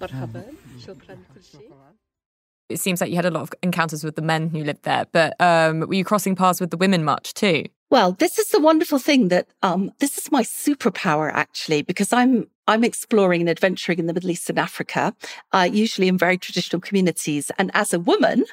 مرحبا 0.00 0.42
شكرا 0.86 1.14
كل 1.34 1.42
شيء 1.42 1.70
It 2.70 2.78
seems 2.80 3.00
like 3.00 3.08
you 3.08 3.16
had 3.16 3.24
a 3.24 3.30
lot 3.30 3.44
of 3.44 3.50
encounters 3.62 4.04
with 4.04 4.14
the 4.14 4.20
men 4.20 4.50
who 4.50 4.62
lived 4.62 4.82
there, 4.82 5.06
but 5.10 5.32
um, 5.40 5.80
were 5.88 5.94
you 5.94 6.04
crossing 6.04 6.36
paths 6.36 6.60
with 6.60 6.70
the 6.70 6.76
women 6.76 7.02
much 7.02 7.32
too? 7.32 7.64
Well, 7.89 8.13
this 8.13 8.39
is 8.39 8.49
the 8.49 8.59
wonderful 8.59 8.97
thing 8.97 9.27
that 9.27 9.47
um, 9.61 9.91
this 9.99 10.17
is 10.17 10.31
my 10.31 10.41
superpower 10.41 11.31
actually, 11.31 11.83
because 11.83 12.11
I'm 12.11 12.47
I'm 12.67 12.83
exploring 12.83 13.41
and 13.41 13.49
adventuring 13.49 13.99
in 13.99 14.07
the 14.07 14.13
Middle 14.13 14.31
East 14.31 14.49
and 14.49 14.57
Africa, 14.57 15.13
uh, 15.51 15.69
usually 15.71 16.07
in 16.07 16.17
very 16.17 16.37
traditional 16.37 16.79
communities. 16.79 17.51
And 17.57 17.69
as 17.73 17.93
a 17.93 17.99
woman, 17.99 18.45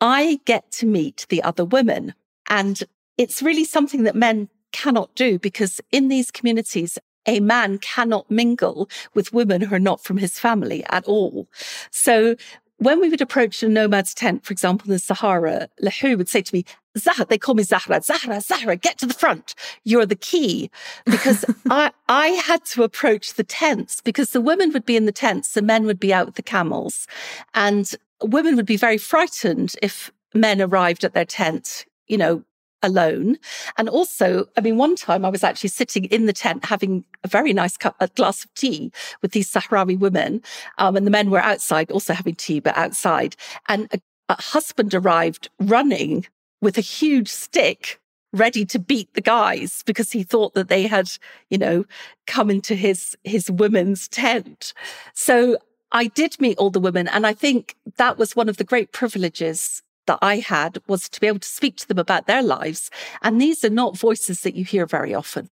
I 0.00 0.40
get 0.44 0.72
to 0.72 0.86
meet 0.86 1.26
the 1.28 1.42
other 1.42 1.64
women, 1.64 2.14
and 2.48 2.82
it's 3.16 3.42
really 3.42 3.64
something 3.64 4.04
that 4.04 4.16
men 4.16 4.48
cannot 4.72 5.14
do 5.14 5.38
because 5.38 5.80
in 5.92 6.08
these 6.08 6.30
communities. 6.30 6.98
A 7.26 7.38
man 7.38 7.76
cannot 7.76 8.30
mingle 8.30 8.88
with 9.12 9.34
women 9.34 9.60
who 9.60 9.74
are 9.74 9.78
not 9.78 10.02
from 10.02 10.16
his 10.16 10.38
family 10.38 10.82
at 10.88 11.04
all. 11.04 11.48
So 11.90 12.34
when 12.80 12.98
we 12.98 13.10
would 13.10 13.20
approach 13.20 13.62
a 13.62 13.68
nomad's 13.68 14.14
tent, 14.14 14.44
for 14.44 14.52
example, 14.52 14.86
in 14.86 14.92
the 14.92 14.98
Sahara, 14.98 15.68
Lahu 15.82 16.16
would 16.16 16.30
say 16.30 16.40
to 16.40 16.54
me, 16.54 16.64
Zahra, 16.96 17.26
they 17.26 17.36
call 17.36 17.54
me 17.54 17.62
Zahra, 17.62 18.00
Zahra, 18.02 18.40
Zahra, 18.40 18.74
get 18.74 18.96
to 18.98 19.06
the 19.06 19.14
front. 19.14 19.54
You're 19.84 20.06
the 20.06 20.16
key. 20.16 20.70
Because 21.04 21.44
I, 21.70 21.92
I 22.08 22.28
had 22.28 22.64
to 22.66 22.82
approach 22.82 23.34
the 23.34 23.44
tents 23.44 24.00
because 24.00 24.30
the 24.30 24.40
women 24.40 24.72
would 24.72 24.86
be 24.86 24.96
in 24.96 25.04
the 25.04 25.12
tents, 25.12 25.52
the 25.52 25.62
men 25.62 25.84
would 25.84 26.00
be 26.00 26.12
out 26.12 26.24
with 26.24 26.36
the 26.36 26.42
camels. 26.42 27.06
And 27.52 27.94
women 28.22 28.56
would 28.56 28.66
be 28.66 28.78
very 28.78 28.98
frightened 28.98 29.74
if 29.82 30.10
men 30.34 30.62
arrived 30.62 31.04
at 31.04 31.12
their 31.12 31.26
tent, 31.26 31.84
you 32.08 32.16
know, 32.16 32.42
alone. 32.82 33.38
And 33.76 33.88
also, 33.88 34.46
I 34.56 34.60
mean, 34.60 34.76
one 34.76 34.96
time 34.96 35.24
I 35.24 35.28
was 35.28 35.44
actually 35.44 35.70
sitting 35.70 36.04
in 36.06 36.26
the 36.26 36.32
tent 36.32 36.64
having 36.64 37.04
a 37.24 37.28
very 37.28 37.52
nice 37.52 37.76
cup, 37.76 37.96
a 38.00 38.08
glass 38.08 38.44
of 38.44 38.54
tea 38.54 38.92
with 39.22 39.32
these 39.32 39.50
Sahrawi 39.50 39.98
women. 39.98 40.42
Um, 40.78 40.96
and 40.96 41.06
the 41.06 41.10
men 41.10 41.30
were 41.30 41.40
outside 41.40 41.90
also 41.90 42.14
having 42.14 42.34
tea, 42.34 42.60
but 42.60 42.76
outside. 42.76 43.36
And 43.68 43.88
a, 43.92 44.00
a 44.28 44.40
husband 44.40 44.94
arrived 44.94 45.50
running 45.58 46.26
with 46.60 46.78
a 46.78 46.82
huge 46.82 47.28
stick 47.28 48.00
ready 48.32 48.64
to 48.64 48.78
beat 48.78 49.12
the 49.14 49.20
guys 49.20 49.82
because 49.86 50.12
he 50.12 50.22
thought 50.22 50.54
that 50.54 50.68
they 50.68 50.86
had, 50.86 51.10
you 51.48 51.58
know, 51.58 51.84
come 52.26 52.50
into 52.50 52.74
his, 52.74 53.16
his 53.24 53.50
women's 53.50 54.06
tent. 54.08 54.72
So 55.14 55.58
I 55.92 56.06
did 56.06 56.40
meet 56.40 56.58
all 56.58 56.70
the 56.70 56.80
women. 56.80 57.08
And 57.08 57.26
I 57.26 57.32
think 57.32 57.74
that 57.96 58.18
was 58.18 58.36
one 58.36 58.48
of 58.48 58.56
the 58.56 58.64
great 58.64 58.92
privileges 58.92 59.82
that 60.10 60.18
I 60.20 60.38
had 60.38 60.78
was 60.88 61.08
to 61.08 61.20
be 61.20 61.28
able 61.28 61.38
to 61.38 61.48
speak 61.48 61.76
to 61.76 61.86
them 61.86 61.98
about 61.98 62.26
their 62.26 62.42
lives. 62.42 62.90
And 63.22 63.40
these 63.40 63.64
are 63.64 63.70
not 63.70 63.96
voices 63.96 64.40
that 64.40 64.56
you 64.56 64.64
hear 64.64 64.84
very 64.84 65.14
often. 65.14 65.48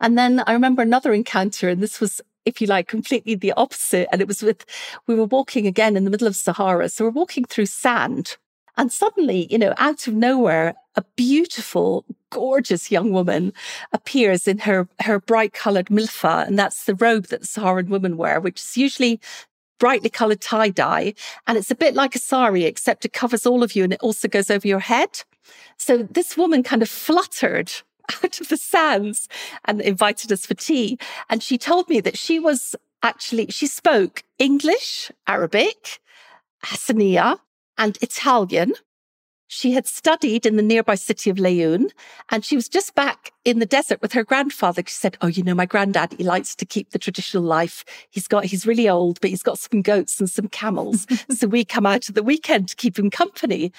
And 0.00 0.16
then 0.16 0.44
I 0.46 0.52
remember 0.52 0.80
another 0.80 1.12
encounter, 1.12 1.68
and 1.68 1.82
this 1.82 1.98
was, 1.98 2.20
if 2.44 2.60
you 2.60 2.68
like, 2.68 2.86
completely 2.86 3.34
the 3.34 3.52
opposite. 3.54 4.06
And 4.12 4.20
it 4.20 4.28
was 4.28 4.42
with, 4.42 4.64
we 5.08 5.16
were 5.16 5.24
walking 5.24 5.66
again 5.66 5.96
in 5.96 6.04
the 6.04 6.10
middle 6.10 6.28
of 6.28 6.36
Sahara. 6.36 6.88
So 6.88 7.04
we're 7.04 7.10
walking 7.10 7.44
through 7.44 7.66
sand. 7.66 8.36
And 8.76 8.92
suddenly, 8.92 9.48
you 9.50 9.58
know, 9.58 9.74
out 9.76 10.06
of 10.06 10.14
nowhere, 10.14 10.74
a 10.94 11.02
beautiful, 11.16 12.04
gorgeous 12.30 12.92
young 12.92 13.10
woman 13.12 13.52
appears 13.92 14.46
in 14.46 14.58
her, 14.58 14.88
her 15.00 15.18
bright 15.18 15.52
colored 15.52 15.86
melhfa. 15.86 16.46
And 16.46 16.56
that's 16.56 16.84
the 16.84 16.94
robe 16.94 17.26
that 17.26 17.44
Saharan 17.44 17.88
women 17.88 18.16
wear, 18.16 18.40
which 18.40 18.60
is 18.60 18.76
usually 18.76 19.20
brightly 19.80 20.10
colored 20.10 20.40
tie 20.40 20.68
dye. 20.68 21.14
And 21.48 21.58
it's 21.58 21.72
a 21.72 21.74
bit 21.74 21.94
like 21.94 22.14
a 22.14 22.20
sari, 22.20 22.64
except 22.64 23.04
it 23.04 23.12
covers 23.12 23.44
all 23.44 23.64
of 23.64 23.74
you 23.74 23.82
and 23.82 23.92
it 23.92 24.00
also 24.00 24.28
goes 24.28 24.48
over 24.48 24.68
your 24.68 24.78
head. 24.78 25.24
So 25.76 26.04
this 26.04 26.36
woman 26.36 26.62
kind 26.62 26.82
of 26.82 26.88
fluttered 26.88 27.72
out 28.24 28.40
of 28.40 28.48
the 28.48 28.56
sands 28.56 29.28
and 29.64 29.80
invited 29.80 30.30
us 30.30 30.46
for 30.46 30.54
tea. 30.54 30.98
And 31.28 31.42
she 31.42 31.58
told 31.58 31.88
me 31.88 32.00
that 32.00 32.16
she 32.16 32.38
was 32.38 32.76
actually, 33.02 33.46
she 33.48 33.66
spoke 33.66 34.22
English, 34.38 35.10
Arabic, 35.26 35.98
Hassaniya, 36.64 37.38
and 37.78 37.98
Italian. 38.02 38.74
She 39.52 39.72
had 39.72 39.88
studied 39.88 40.46
in 40.46 40.54
the 40.54 40.62
nearby 40.62 40.94
city 40.94 41.28
of 41.28 41.36
Laayoune 41.36 41.90
and 42.28 42.44
she 42.44 42.54
was 42.54 42.68
just 42.68 42.94
back 42.94 43.32
in 43.44 43.58
the 43.58 43.66
desert 43.66 44.00
with 44.00 44.12
her 44.12 44.22
grandfather. 44.22 44.84
She 44.86 44.94
said, 44.94 45.18
Oh, 45.20 45.26
you 45.26 45.42
know, 45.42 45.56
my 45.56 45.66
granddad, 45.66 46.14
he 46.16 46.22
likes 46.22 46.54
to 46.54 46.64
keep 46.64 46.90
the 46.90 47.00
traditional 47.00 47.42
life. 47.42 47.84
He's 48.10 48.28
got, 48.28 48.44
he's 48.44 48.64
really 48.64 48.88
old, 48.88 49.20
but 49.20 49.28
he's 49.28 49.42
got 49.42 49.58
some 49.58 49.82
goats 49.82 50.20
and 50.20 50.30
some 50.30 50.46
camels. 50.46 51.04
so 51.36 51.48
we 51.48 51.64
come 51.64 51.84
out 51.84 52.08
at 52.08 52.14
the 52.14 52.22
weekend 52.22 52.68
to 52.68 52.76
keep 52.76 52.96
him 52.96 53.10
company. 53.10 53.72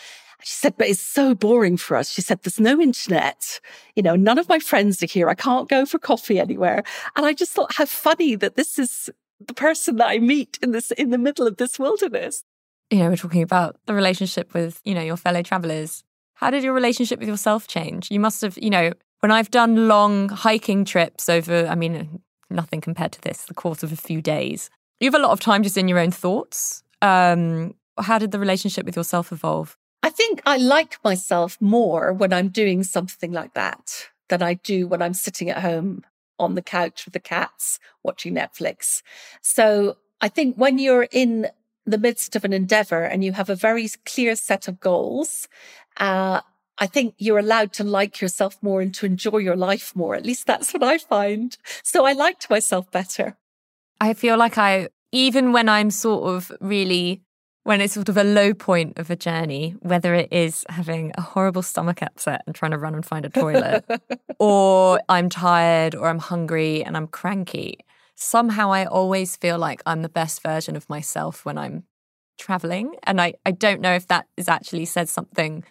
She 0.44 0.56
said, 0.56 0.76
but 0.78 0.90
it's 0.90 1.00
so 1.00 1.34
boring 1.34 1.78
for 1.78 1.96
us. 1.96 2.12
She 2.12 2.22
said, 2.22 2.42
there's 2.44 2.60
no 2.60 2.82
internet. 2.82 3.62
You 3.96 4.04
know, 4.04 4.18
none 4.18 4.38
of 4.38 4.50
my 4.50 4.60
friends 4.60 5.02
are 5.02 5.06
here. 5.08 5.30
I 5.30 5.36
can't 5.36 5.70
go 5.70 5.86
for 5.86 6.00
coffee 6.00 6.38
anywhere. 6.38 6.84
And 7.16 7.26
I 7.26 7.32
just 7.32 7.54
thought 7.54 7.76
how 7.76 7.86
funny 7.86 8.36
that 8.36 8.58
this 8.58 8.78
is 8.78 9.10
the 9.40 9.54
person 9.54 9.96
that 9.96 10.10
I 10.10 10.20
meet 10.20 10.60
in 10.62 10.74
this, 10.74 10.92
in 10.92 11.12
the 11.12 11.18
middle 11.18 11.48
of 11.48 11.56
this 11.56 11.80
wilderness 11.80 12.44
you 12.92 13.00
know, 13.00 13.10
we're 13.10 13.16
talking 13.16 13.42
about 13.42 13.78
the 13.86 13.94
relationship 13.94 14.54
with, 14.54 14.82
you 14.84 14.94
know, 14.94 15.02
your 15.02 15.18
fellow 15.18 15.42
travelers. 15.42 16.04
How 16.34 16.50
did 16.50 16.64
your 16.64 16.74
relationship 16.74 17.20
with 17.20 17.30
yourself 17.30 17.68
change? 17.68 18.12
You 18.12 18.20
must 18.20 18.42
have, 18.42 18.58
you 18.58 18.70
know, 18.70 18.92
when 19.22 19.32
I've 19.32 19.50
done 19.50 19.88
long 19.88 20.30
hiking 20.30 20.84
trips 20.84 21.30
over, 21.30 21.66
I 21.68 21.76
mean, 21.76 22.22
nothing 22.50 22.82
compared 22.82 23.14
to 23.14 23.22
this, 23.22 23.46
the 23.46 23.54
course 23.54 23.82
of 23.82 23.94
a 23.94 23.96
few 23.96 24.22
days, 24.22 24.70
you 25.00 25.08
have 25.08 25.20
a 25.20 25.24
lot 25.24 25.32
of 25.32 25.40
time 25.40 25.64
just 25.64 25.78
in 25.78 25.88
your 25.88 26.00
own 26.00 26.12
thoughts. 26.12 26.84
Um, 27.02 27.76
how 27.98 28.18
did 28.18 28.32
the 28.32 28.40
relationship 28.40 28.86
with 28.86 28.96
yourself 28.96 29.32
evolve? 29.32 29.78
I 30.04 30.10
think 30.10 30.42
I 30.46 30.58
like 30.58 30.98
myself 31.04 31.58
more 31.62 32.12
when 32.12 32.34
I'm 32.34 32.50
doing 32.50 32.84
something 32.84 33.32
like 33.32 33.54
that 33.54 34.10
than 34.30 34.42
I 34.42 34.56
do 34.56 34.88
when 34.88 35.02
I'm 35.02 35.14
sitting 35.14 35.50
at 35.50 35.62
home 35.62 36.04
on 36.40 36.56
the 36.56 36.62
couch 36.62 37.06
with 37.06 37.14
the 37.14 37.20
cats 37.20 37.80
watching 38.04 38.34
Netflix. 38.34 39.04
So 39.42 39.98
I 40.20 40.28
think 40.28 40.56
when 40.56 40.80
you're 40.80 41.08
in 41.12 41.48
the 41.86 41.98
midst 41.98 42.36
of 42.36 42.46
an 42.46 42.54
endeavor 42.54 43.04
and 43.04 43.24
you 43.24 43.34
have 43.34 43.50
a 43.50 43.56
very 43.56 43.90
clear 44.06 44.36
set 44.36 44.68
of 44.68 44.80
goals, 44.80 45.48
uh, 45.98 46.42
I 46.78 46.88
think 46.88 47.16
you're 47.18 47.40
allowed 47.40 47.74
to 47.74 47.84
like 47.84 48.22
yourself 48.22 48.58
more 48.62 48.82
and 48.82 48.94
to 48.96 49.06
enjoy 49.06 49.38
your 49.38 49.56
life 49.56 49.96
more. 49.96 50.16
At 50.16 50.26
least 50.26 50.48
that's 50.48 50.74
what 50.74 50.84
I 50.84 50.98
find. 50.98 51.56
So 51.84 52.06
I 52.06 52.14
liked 52.14 52.50
myself 52.50 52.90
better. 52.92 53.38
I 54.00 54.14
feel 54.16 54.38
like 54.38 54.58
I, 54.58 54.90
even 55.12 55.52
when 55.52 55.70
I'm 55.70 55.92
sort 55.92 56.28
of 56.34 56.52
really, 56.60 57.22
when 57.64 57.82
it's 57.82 57.94
sort 57.94 58.10
of 58.10 58.18
a 58.18 58.24
low 58.24 58.56
point 58.56 58.98
of 58.98 59.12
a 59.12 59.16
journey, 59.16 59.76
whether 59.82 60.16
it 60.16 60.30
is 60.32 60.66
having 60.70 61.12
a 61.16 61.22
horrible 61.22 61.62
stomach 61.62 62.02
upset 62.02 62.42
and 62.48 62.56
trying 62.56 62.72
to 62.72 62.80
run 62.80 62.96
and 62.96 63.06
find 63.06 63.26
a 63.26 63.30
toilet, 63.30 63.86
or 64.40 65.00
I'm 65.08 65.30
tired 65.30 65.94
or 65.94 66.08
I'm 66.08 66.18
hungry 66.18 66.84
and 66.84 66.98
I'm 66.98 67.08
cranky, 67.08 67.78
somehow 68.16 68.72
I 68.72 68.86
always 68.86 69.36
feel 69.36 69.58
like 69.58 69.82
I'm 69.86 70.02
the 70.02 70.10
best 70.10 70.42
version 70.42 70.76
of 70.76 70.90
myself 70.90 71.46
when 71.46 71.58
I'm 71.58 71.84
traveling. 72.38 72.96
And 73.04 73.22
I, 73.22 73.34
I 73.46 73.52
don't 73.52 73.82
know 73.82 73.94
if 73.94 74.08
that 74.08 74.28
is 74.38 74.48
actually 74.48 74.86
says 74.86 75.10
something. 75.10 75.64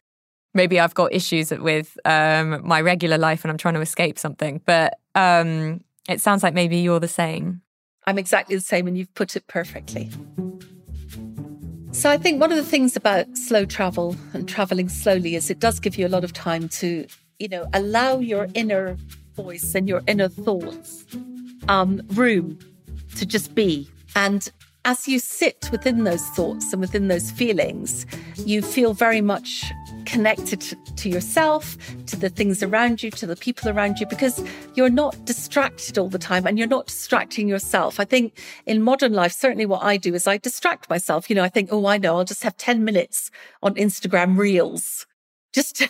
Maybe 0.54 0.80
I've 0.80 0.94
got 0.94 1.12
issues 1.12 1.50
with 1.50 1.96
um, 2.04 2.66
my 2.66 2.80
regular 2.80 3.18
life 3.18 3.44
and 3.44 3.50
I'm 3.50 3.58
trying 3.58 3.74
to 3.74 3.80
escape 3.80 4.18
something, 4.18 4.60
but 4.64 4.98
um, 5.14 5.82
it 6.08 6.20
sounds 6.20 6.42
like 6.42 6.54
maybe 6.54 6.78
you're 6.78 7.00
the 7.00 7.08
same. 7.08 7.62
I'm 8.06 8.18
exactly 8.18 8.56
the 8.56 8.62
same, 8.62 8.88
and 8.88 8.96
you've 8.96 9.14
put 9.14 9.36
it 9.36 9.46
perfectly. 9.46 10.10
So 11.92 12.10
I 12.10 12.16
think 12.16 12.40
one 12.40 12.50
of 12.50 12.56
the 12.56 12.64
things 12.64 12.96
about 12.96 13.36
slow 13.36 13.64
travel 13.64 14.16
and 14.32 14.48
traveling 14.48 14.88
slowly 14.88 15.34
is 15.34 15.50
it 15.50 15.58
does 15.58 15.78
give 15.78 15.96
you 15.96 16.06
a 16.06 16.08
lot 16.08 16.24
of 16.24 16.32
time 16.32 16.68
to, 16.70 17.06
you 17.38 17.48
know, 17.48 17.68
allow 17.72 18.18
your 18.18 18.48
inner 18.54 18.96
voice 19.34 19.74
and 19.74 19.88
your 19.88 20.02
inner 20.06 20.28
thoughts 20.28 21.04
um, 21.70 22.02
room 22.08 22.58
to 23.16 23.24
just 23.24 23.54
be. 23.54 23.88
And 24.16 24.50
as 24.84 25.06
you 25.06 25.18
sit 25.18 25.68
within 25.70 26.04
those 26.04 26.26
thoughts 26.30 26.72
and 26.72 26.80
within 26.80 27.08
those 27.08 27.30
feelings, 27.30 28.06
you 28.38 28.60
feel 28.60 28.92
very 28.92 29.20
much 29.20 29.64
connected 30.04 30.60
to 30.96 31.08
yourself, 31.08 31.76
to 32.06 32.16
the 32.16 32.28
things 32.28 32.62
around 32.62 33.02
you, 33.02 33.10
to 33.12 33.26
the 33.26 33.36
people 33.36 33.68
around 33.68 34.00
you, 34.00 34.06
because 34.06 34.42
you're 34.74 34.90
not 34.90 35.24
distracted 35.26 35.96
all 35.96 36.08
the 36.08 36.18
time 36.18 36.46
and 36.46 36.58
you're 36.58 36.66
not 36.66 36.86
distracting 36.86 37.46
yourself. 37.46 38.00
I 38.00 38.04
think 38.04 38.36
in 38.66 38.82
modern 38.82 39.12
life, 39.12 39.32
certainly 39.32 39.66
what 39.66 39.84
I 39.84 39.96
do 39.96 40.14
is 40.14 40.26
I 40.26 40.38
distract 40.38 40.90
myself. 40.90 41.30
You 41.30 41.36
know, 41.36 41.44
I 41.44 41.48
think, 41.48 41.68
oh, 41.70 41.86
I 41.86 41.98
know, 41.98 42.16
I'll 42.16 42.24
just 42.24 42.42
have 42.42 42.56
10 42.56 42.84
minutes 42.84 43.30
on 43.62 43.74
Instagram 43.74 44.36
reels 44.36 45.06
just 45.52 45.76
to 45.76 45.88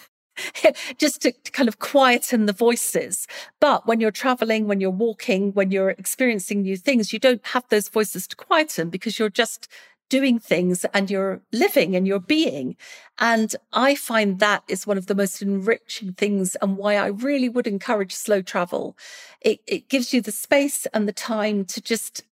just 0.99 1.23
to, 1.23 1.33
to, 1.33 1.51
kind 1.53 1.69
of 1.69 1.79
quieten 1.79 2.47
the 2.47 2.53
voices. 2.53 3.27
But 3.61 3.87
when 3.87 4.01
you're 4.01 4.11
traveling, 4.11 4.67
when 4.67 4.81
you're 4.81 4.91
walking, 4.91 5.53
when 5.53 5.71
you're 5.71 5.91
experiencing 5.91 6.63
new 6.63 6.77
things, 6.77 7.13
you 7.13 7.19
don't 7.19 7.45
have 7.49 7.65
those 7.69 7.89
voices 7.89 8.27
to 8.29 8.37
quieten 8.37 8.91
because 8.91 9.19
you're 9.19 9.31
just 9.31 9.69
doing 10.11 10.39
things 10.39 10.85
and 10.93 11.11
you're 11.11 11.41
living 11.53 11.97
and 11.97 12.07
you're 12.07 12.21
being. 12.21 12.77
And 13.19 13.55
I 13.73 13.95
find 13.95 14.39
that 14.41 14.65
is 14.69 14.87
one 14.87 14.99
of 14.99 15.07
the 15.07 15.15
most 15.15 15.41
enriching 15.41 16.13
things 16.13 16.57
and 16.61 16.77
why 16.77 16.97
I 16.97 17.07
really 17.07 17.49
would 17.49 17.67
encourage 17.67 18.15
slow 18.15 18.43
travel. 18.43 18.97
It, 19.41 19.61
it 19.67 19.89
gives 19.89 20.13
you 20.13 20.21
the 20.21 20.33
space 20.33 20.87
and 20.93 21.09
the 21.09 21.13
time 21.13 21.65
to 21.67 21.81
just 21.81 22.25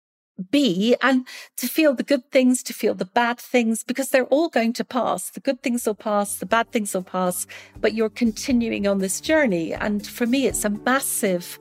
be 0.51 0.95
and 1.01 1.27
to 1.57 1.67
feel 1.67 1.93
the 1.93 2.03
good 2.03 2.29
things, 2.31 2.63
to 2.63 2.73
feel 2.73 2.93
the 2.93 3.05
bad 3.05 3.39
things, 3.39 3.83
because 3.83 4.09
they're 4.09 4.25
all 4.25 4.49
going 4.49 4.73
to 4.73 4.85
pass. 4.85 5.29
The 5.29 5.39
good 5.39 5.61
things 5.63 5.85
will 5.85 5.95
pass, 5.95 6.37
the 6.37 6.45
bad 6.45 6.71
things 6.71 6.93
will 6.93 7.03
pass, 7.03 7.47
but 7.79 7.93
you're 7.93 8.09
continuing 8.09 8.87
on 8.87 8.99
this 8.99 9.21
journey. 9.21 9.73
And 9.73 10.05
for 10.05 10.25
me, 10.25 10.47
it's 10.47 10.65
a 10.65 10.69
massive 10.69 11.59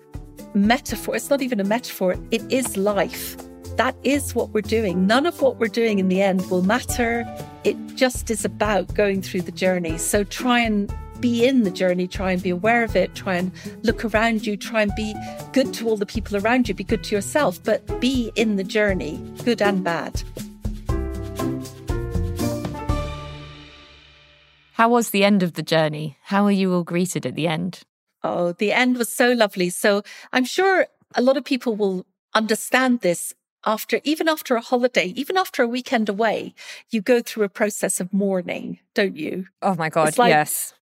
metaphor. 0.55 1.17
It's 1.17 1.31
not 1.31 1.43
even 1.43 1.61
a 1.61 1.65
metaphor, 1.65 2.17
it 2.31 2.43
is 2.53 2.77
life. 2.77 3.37
That 3.77 3.95
is 4.05 4.35
what 4.35 4.51
we're 4.51 4.62
doing. 4.62 5.07
None 5.07 5.27
of 5.27 5.43
what 5.43 5.59
we're 5.59 5.69
doing 5.69 5.99
in 5.99 6.09
the 6.09 6.23
end 6.23 6.51
will 6.51 6.62
matter. 6.62 7.27
It 7.65 7.77
just 7.95 8.31
is 8.31 8.45
about 8.45 8.95
going 8.95 9.21
through 9.21 9.43
the 9.43 9.53
journey. 9.53 9.99
So 9.99 10.25
try 10.25 10.61
and 10.61 10.91
be 11.20 11.46
in 11.46 11.62
the 11.62 11.70
journey, 11.70 12.07
try 12.07 12.33
and 12.33 12.42
be 12.42 12.50
aware 12.50 12.85
of 12.85 12.96
it, 12.96 13.14
try 13.14 13.37
and 13.37 13.52
look 13.83 14.05
around 14.05 14.46
you, 14.46 14.57
try 14.57 14.83
and 14.83 14.92
be 14.96 15.14
good 15.52 15.72
to 15.74 15.88
all 15.88 15.96
the 15.96 16.07
people 16.07 16.37
around 16.37 16.68
you, 16.68 16.74
be 16.74 16.85
good 16.85 17.05
to 17.05 17.14
yourself, 17.14 17.62
but 17.62 18.00
be 18.00 18.33
in 18.37 18.57
the 18.57 18.64
journey, 18.64 19.20
good 19.44 19.62
and 19.62 19.83
bad. 19.85 20.22
How 24.72 24.90
was 24.90 25.11
the 25.11 25.24
end 25.24 25.42
of 25.42 25.55
the 25.55 25.62
journey? 25.62 26.18
How 26.24 26.44
were 26.44 26.50
you 26.50 26.74
all 26.74 26.85
greeted 26.85 27.24
at 27.24 27.35
the 27.35 27.48
end? 27.48 27.81
Oh, 28.22 28.52
the 28.52 28.72
end 28.72 28.98
was 28.98 29.09
so 29.09 29.33
lovely. 29.33 29.70
So 29.70 30.02
I'm 30.33 30.44
sure 30.44 30.87
a 31.14 31.22
lot 31.22 31.37
of 31.37 31.44
people 31.44 31.76
will 31.76 32.05
understand 32.35 33.00
this 33.00 33.33
after, 33.64 34.00
even 34.05 34.29
after 34.29 34.55
a 34.55 34.61
holiday, 34.61 35.07
even 35.16 35.37
after 35.37 35.62
a 35.62 35.68
weekend 35.68 36.09
away, 36.09 36.55
you 36.90 37.00
go 37.00 37.20
through 37.20 37.44
a 37.44 37.48
process 37.48 38.00
of 38.00 38.12
mourning, 38.12 38.79
don't 38.94 39.16
you? 39.16 39.46
Oh 39.62 39.74
my 39.74 39.88
God, 39.88 40.16
like, 40.18 40.29
yes. 40.29 40.74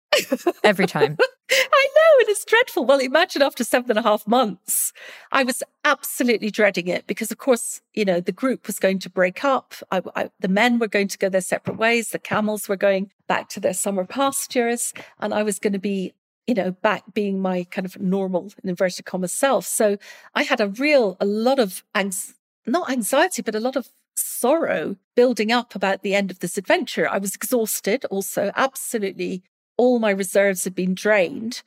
Every 0.63 0.87
time. 0.87 1.17
I 1.51 1.87
know, 1.95 2.19
and 2.19 2.29
it's 2.29 2.45
dreadful. 2.45 2.85
Well, 2.85 2.99
imagine 2.99 3.41
after 3.41 3.63
seven 3.63 3.91
and 3.91 3.99
a 3.99 4.03
half 4.03 4.25
months. 4.25 4.93
I 5.31 5.43
was 5.43 5.61
absolutely 5.83 6.49
dreading 6.49 6.87
it 6.87 7.05
because, 7.05 7.31
of 7.31 7.37
course, 7.37 7.81
you 7.93 8.05
know, 8.05 8.19
the 8.19 8.31
group 8.31 8.67
was 8.67 8.79
going 8.79 8.99
to 8.99 9.09
break 9.09 9.43
up. 9.43 9.73
I, 9.91 10.01
I, 10.15 10.29
the 10.39 10.47
men 10.47 10.79
were 10.79 10.87
going 10.87 11.09
to 11.09 11.17
go 11.17 11.29
their 11.29 11.41
separate 11.41 11.77
ways. 11.77 12.09
The 12.09 12.19
camels 12.19 12.67
were 12.69 12.77
going 12.77 13.11
back 13.27 13.49
to 13.49 13.59
their 13.59 13.73
summer 13.73 14.05
pastures. 14.05 14.93
And 15.19 15.33
I 15.33 15.43
was 15.43 15.59
going 15.59 15.73
to 15.73 15.79
be, 15.79 16.13
you 16.47 16.53
know, 16.53 16.71
back 16.71 17.03
being 17.13 17.39
my 17.39 17.65
kind 17.65 17.85
of 17.85 17.99
normal, 17.99 18.51
in 18.63 18.69
inverted 18.69 19.05
commas, 19.05 19.33
self. 19.33 19.65
So 19.65 19.97
I 20.33 20.43
had 20.43 20.61
a 20.61 20.69
real, 20.69 21.17
a 21.19 21.25
lot 21.25 21.59
of, 21.59 21.83
anx- 21.93 22.35
not 22.65 22.89
anxiety, 22.89 23.41
but 23.41 23.55
a 23.55 23.59
lot 23.59 23.75
of 23.75 23.89
sorrow 24.15 24.95
building 25.15 25.51
up 25.51 25.75
about 25.75 26.03
the 26.03 26.15
end 26.15 26.31
of 26.31 26.39
this 26.39 26.57
adventure. 26.57 27.07
I 27.09 27.17
was 27.17 27.35
exhausted 27.35 28.05
also, 28.05 28.51
absolutely 28.55 29.43
all 29.77 29.99
my 29.99 30.11
reserves 30.11 30.63
had 30.63 30.75
been 30.75 30.93
drained. 30.93 31.61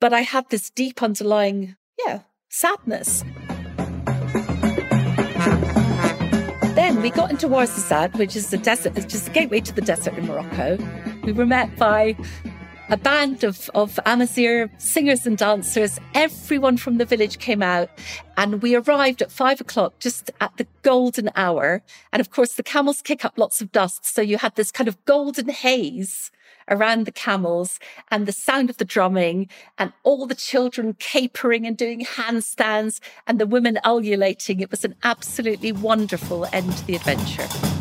But 0.00 0.12
I 0.12 0.20
had 0.20 0.48
this 0.50 0.70
deep 0.70 1.02
underlying, 1.02 1.76
yeah, 2.06 2.20
sadness. 2.48 3.24
Then 6.74 7.02
we 7.02 7.10
got 7.10 7.30
into 7.30 7.48
Ouarzazate, 7.48 8.16
which 8.16 8.36
is 8.36 8.50
the 8.50 8.58
desert, 8.58 8.94
which 8.94 9.12
is 9.12 9.24
the 9.24 9.30
gateway 9.30 9.60
to 9.60 9.74
the 9.74 9.80
desert 9.80 10.14
in 10.14 10.26
Morocco. 10.26 10.78
We 11.24 11.32
were 11.32 11.46
met 11.46 11.76
by 11.76 12.16
a 12.90 12.96
band 12.96 13.44
of, 13.44 13.68
of 13.74 13.98
Amazigh 14.06 14.68
singers 14.78 15.26
and 15.26 15.36
dancers. 15.36 15.98
Everyone 16.14 16.76
from 16.76 16.98
the 16.98 17.04
village 17.04 17.38
came 17.38 17.62
out 17.62 17.90
and 18.36 18.62
we 18.62 18.74
arrived 18.74 19.20
at 19.20 19.30
five 19.30 19.60
o'clock 19.60 19.98
just 19.98 20.30
at 20.40 20.56
the 20.56 20.66
golden 20.82 21.30
hour. 21.36 21.82
And 22.12 22.20
of 22.20 22.30
course, 22.30 22.54
the 22.54 22.62
camels 22.62 23.02
kick 23.02 23.24
up 23.24 23.36
lots 23.36 23.60
of 23.60 23.72
dust. 23.72 24.06
So 24.06 24.22
you 24.22 24.38
had 24.38 24.54
this 24.54 24.70
kind 24.70 24.88
of 24.88 25.04
golden 25.04 25.48
haze 25.48 26.30
around 26.68 27.06
the 27.06 27.12
camels 27.12 27.78
and 28.10 28.26
the 28.26 28.32
sound 28.32 28.70
of 28.70 28.76
the 28.76 28.84
drumming 28.84 29.48
and 29.78 29.92
all 30.02 30.26
the 30.26 30.34
children 30.34 30.94
capering 30.98 31.66
and 31.66 31.76
doing 31.76 32.04
handstands 32.04 33.00
and 33.26 33.38
the 33.38 33.46
women 33.46 33.78
ululating. 33.84 34.60
It 34.60 34.70
was 34.70 34.84
an 34.84 34.94
absolutely 35.02 35.72
wonderful 35.72 36.46
end 36.52 36.72
to 36.76 36.86
the 36.86 36.96
adventure. 36.96 37.77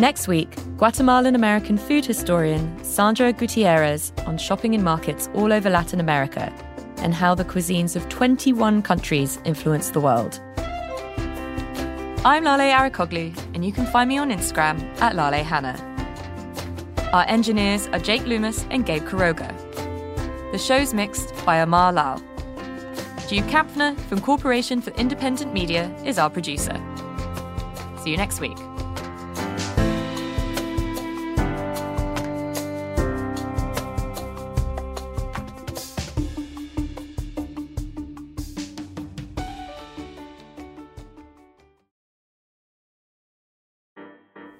Next 0.00 0.28
week, 0.28 0.48
Guatemalan 0.78 1.34
American 1.34 1.76
food 1.76 2.06
historian 2.06 2.82
Sandra 2.82 3.34
Gutierrez 3.34 4.14
on 4.24 4.38
shopping 4.38 4.72
in 4.72 4.82
markets 4.82 5.28
all 5.34 5.52
over 5.52 5.68
Latin 5.68 6.00
America 6.00 6.50
and 7.02 7.12
how 7.12 7.34
the 7.34 7.44
cuisines 7.44 7.96
of 7.96 8.08
21 8.08 8.80
countries 8.80 9.38
influence 9.44 9.90
the 9.90 10.00
world. 10.00 10.40
I'm 12.24 12.44
Lale 12.44 12.72
Arikoglu, 12.72 13.38
and 13.54 13.62
you 13.62 13.72
can 13.72 13.84
find 13.84 14.08
me 14.08 14.16
on 14.16 14.30
Instagram 14.30 14.80
at 15.02 15.16
Lale 15.16 15.44
Hannah. 15.44 15.76
Our 17.12 17.26
engineers 17.28 17.86
are 17.88 17.98
Jake 17.98 18.24
Loomis 18.24 18.64
and 18.70 18.86
Gabe 18.86 19.02
Kuroga. 19.02 19.54
The 20.50 20.58
show's 20.58 20.94
mixed 20.94 21.34
by 21.44 21.56
Amar 21.56 21.92
Lal. 21.92 22.22
Jude 23.28 23.44
Kampfner 23.48 24.00
from 24.08 24.22
Corporation 24.22 24.80
for 24.80 24.92
Independent 24.92 25.52
Media 25.52 25.94
is 26.06 26.18
our 26.18 26.30
producer. 26.30 26.80
See 28.02 28.12
you 28.12 28.16
next 28.16 28.40
week. 28.40 28.56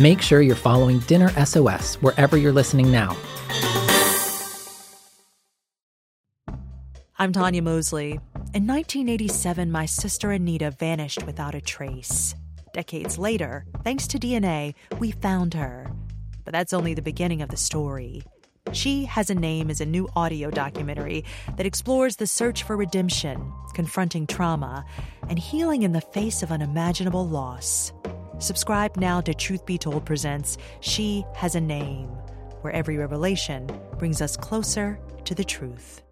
Make 0.00 0.22
sure 0.22 0.40
you're 0.40 0.54
following 0.54 1.00
Dinner 1.00 1.28
SOS 1.44 1.96
wherever 1.96 2.36
you're 2.36 2.52
listening 2.52 2.92
now. 2.92 3.16
I'm 7.18 7.32
Tanya 7.32 7.62
Mosley. 7.62 8.20
In 8.54 8.64
1987, 8.64 9.72
my 9.72 9.86
sister 9.86 10.30
Anita 10.30 10.70
vanished 10.70 11.24
without 11.24 11.56
a 11.56 11.60
trace. 11.60 12.36
Decades 12.72 13.18
later, 13.18 13.64
thanks 13.82 14.06
to 14.06 14.20
DNA, 14.20 14.74
we 15.00 15.10
found 15.10 15.54
her. 15.54 15.90
But 16.44 16.52
that's 16.52 16.72
only 16.72 16.94
the 16.94 17.02
beginning 17.02 17.42
of 17.42 17.48
the 17.48 17.56
story. 17.56 18.22
She 18.72 19.04
Has 19.06 19.30
a 19.30 19.34
Name 19.34 19.68
is 19.68 19.80
a 19.80 19.86
new 19.86 20.08
audio 20.14 20.48
documentary 20.48 21.24
that 21.56 21.66
explores 21.66 22.14
the 22.14 22.26
search 22.28 22.62
for 22.62 22.76
redemption, 22.76 23.52
confronting 23.74 24.28
trauma, 24.28 24.84
and 25.28 25.40
healing 25.40 25.82
in 25.82 25.92
the 25.92 26.00
face 26.00 26.44
of 26.44 26.52
unimaginable 26.52 27.26
loss. 27.26 27.92
Subscribe 28.40 28.96
now 28.96 29.20
to 29.20 29.34
Truth 29.34 29.66
Be 29.66 29.78
Told 29.78 30.04
Presents 30.04 30.58
She 30.78 31.24
Has 31.34 31.56
a 31.56 31.60
Name, 31.60 32.06
where 32.60 32.72
every 32.72 32.96
revelation 32.96 33.68
brings 33.98 34.22
us 34.22 34.36
closer 34.36 34.96
to 35.24 35.34
the 35.34 35.42
truth. 35.42 36.02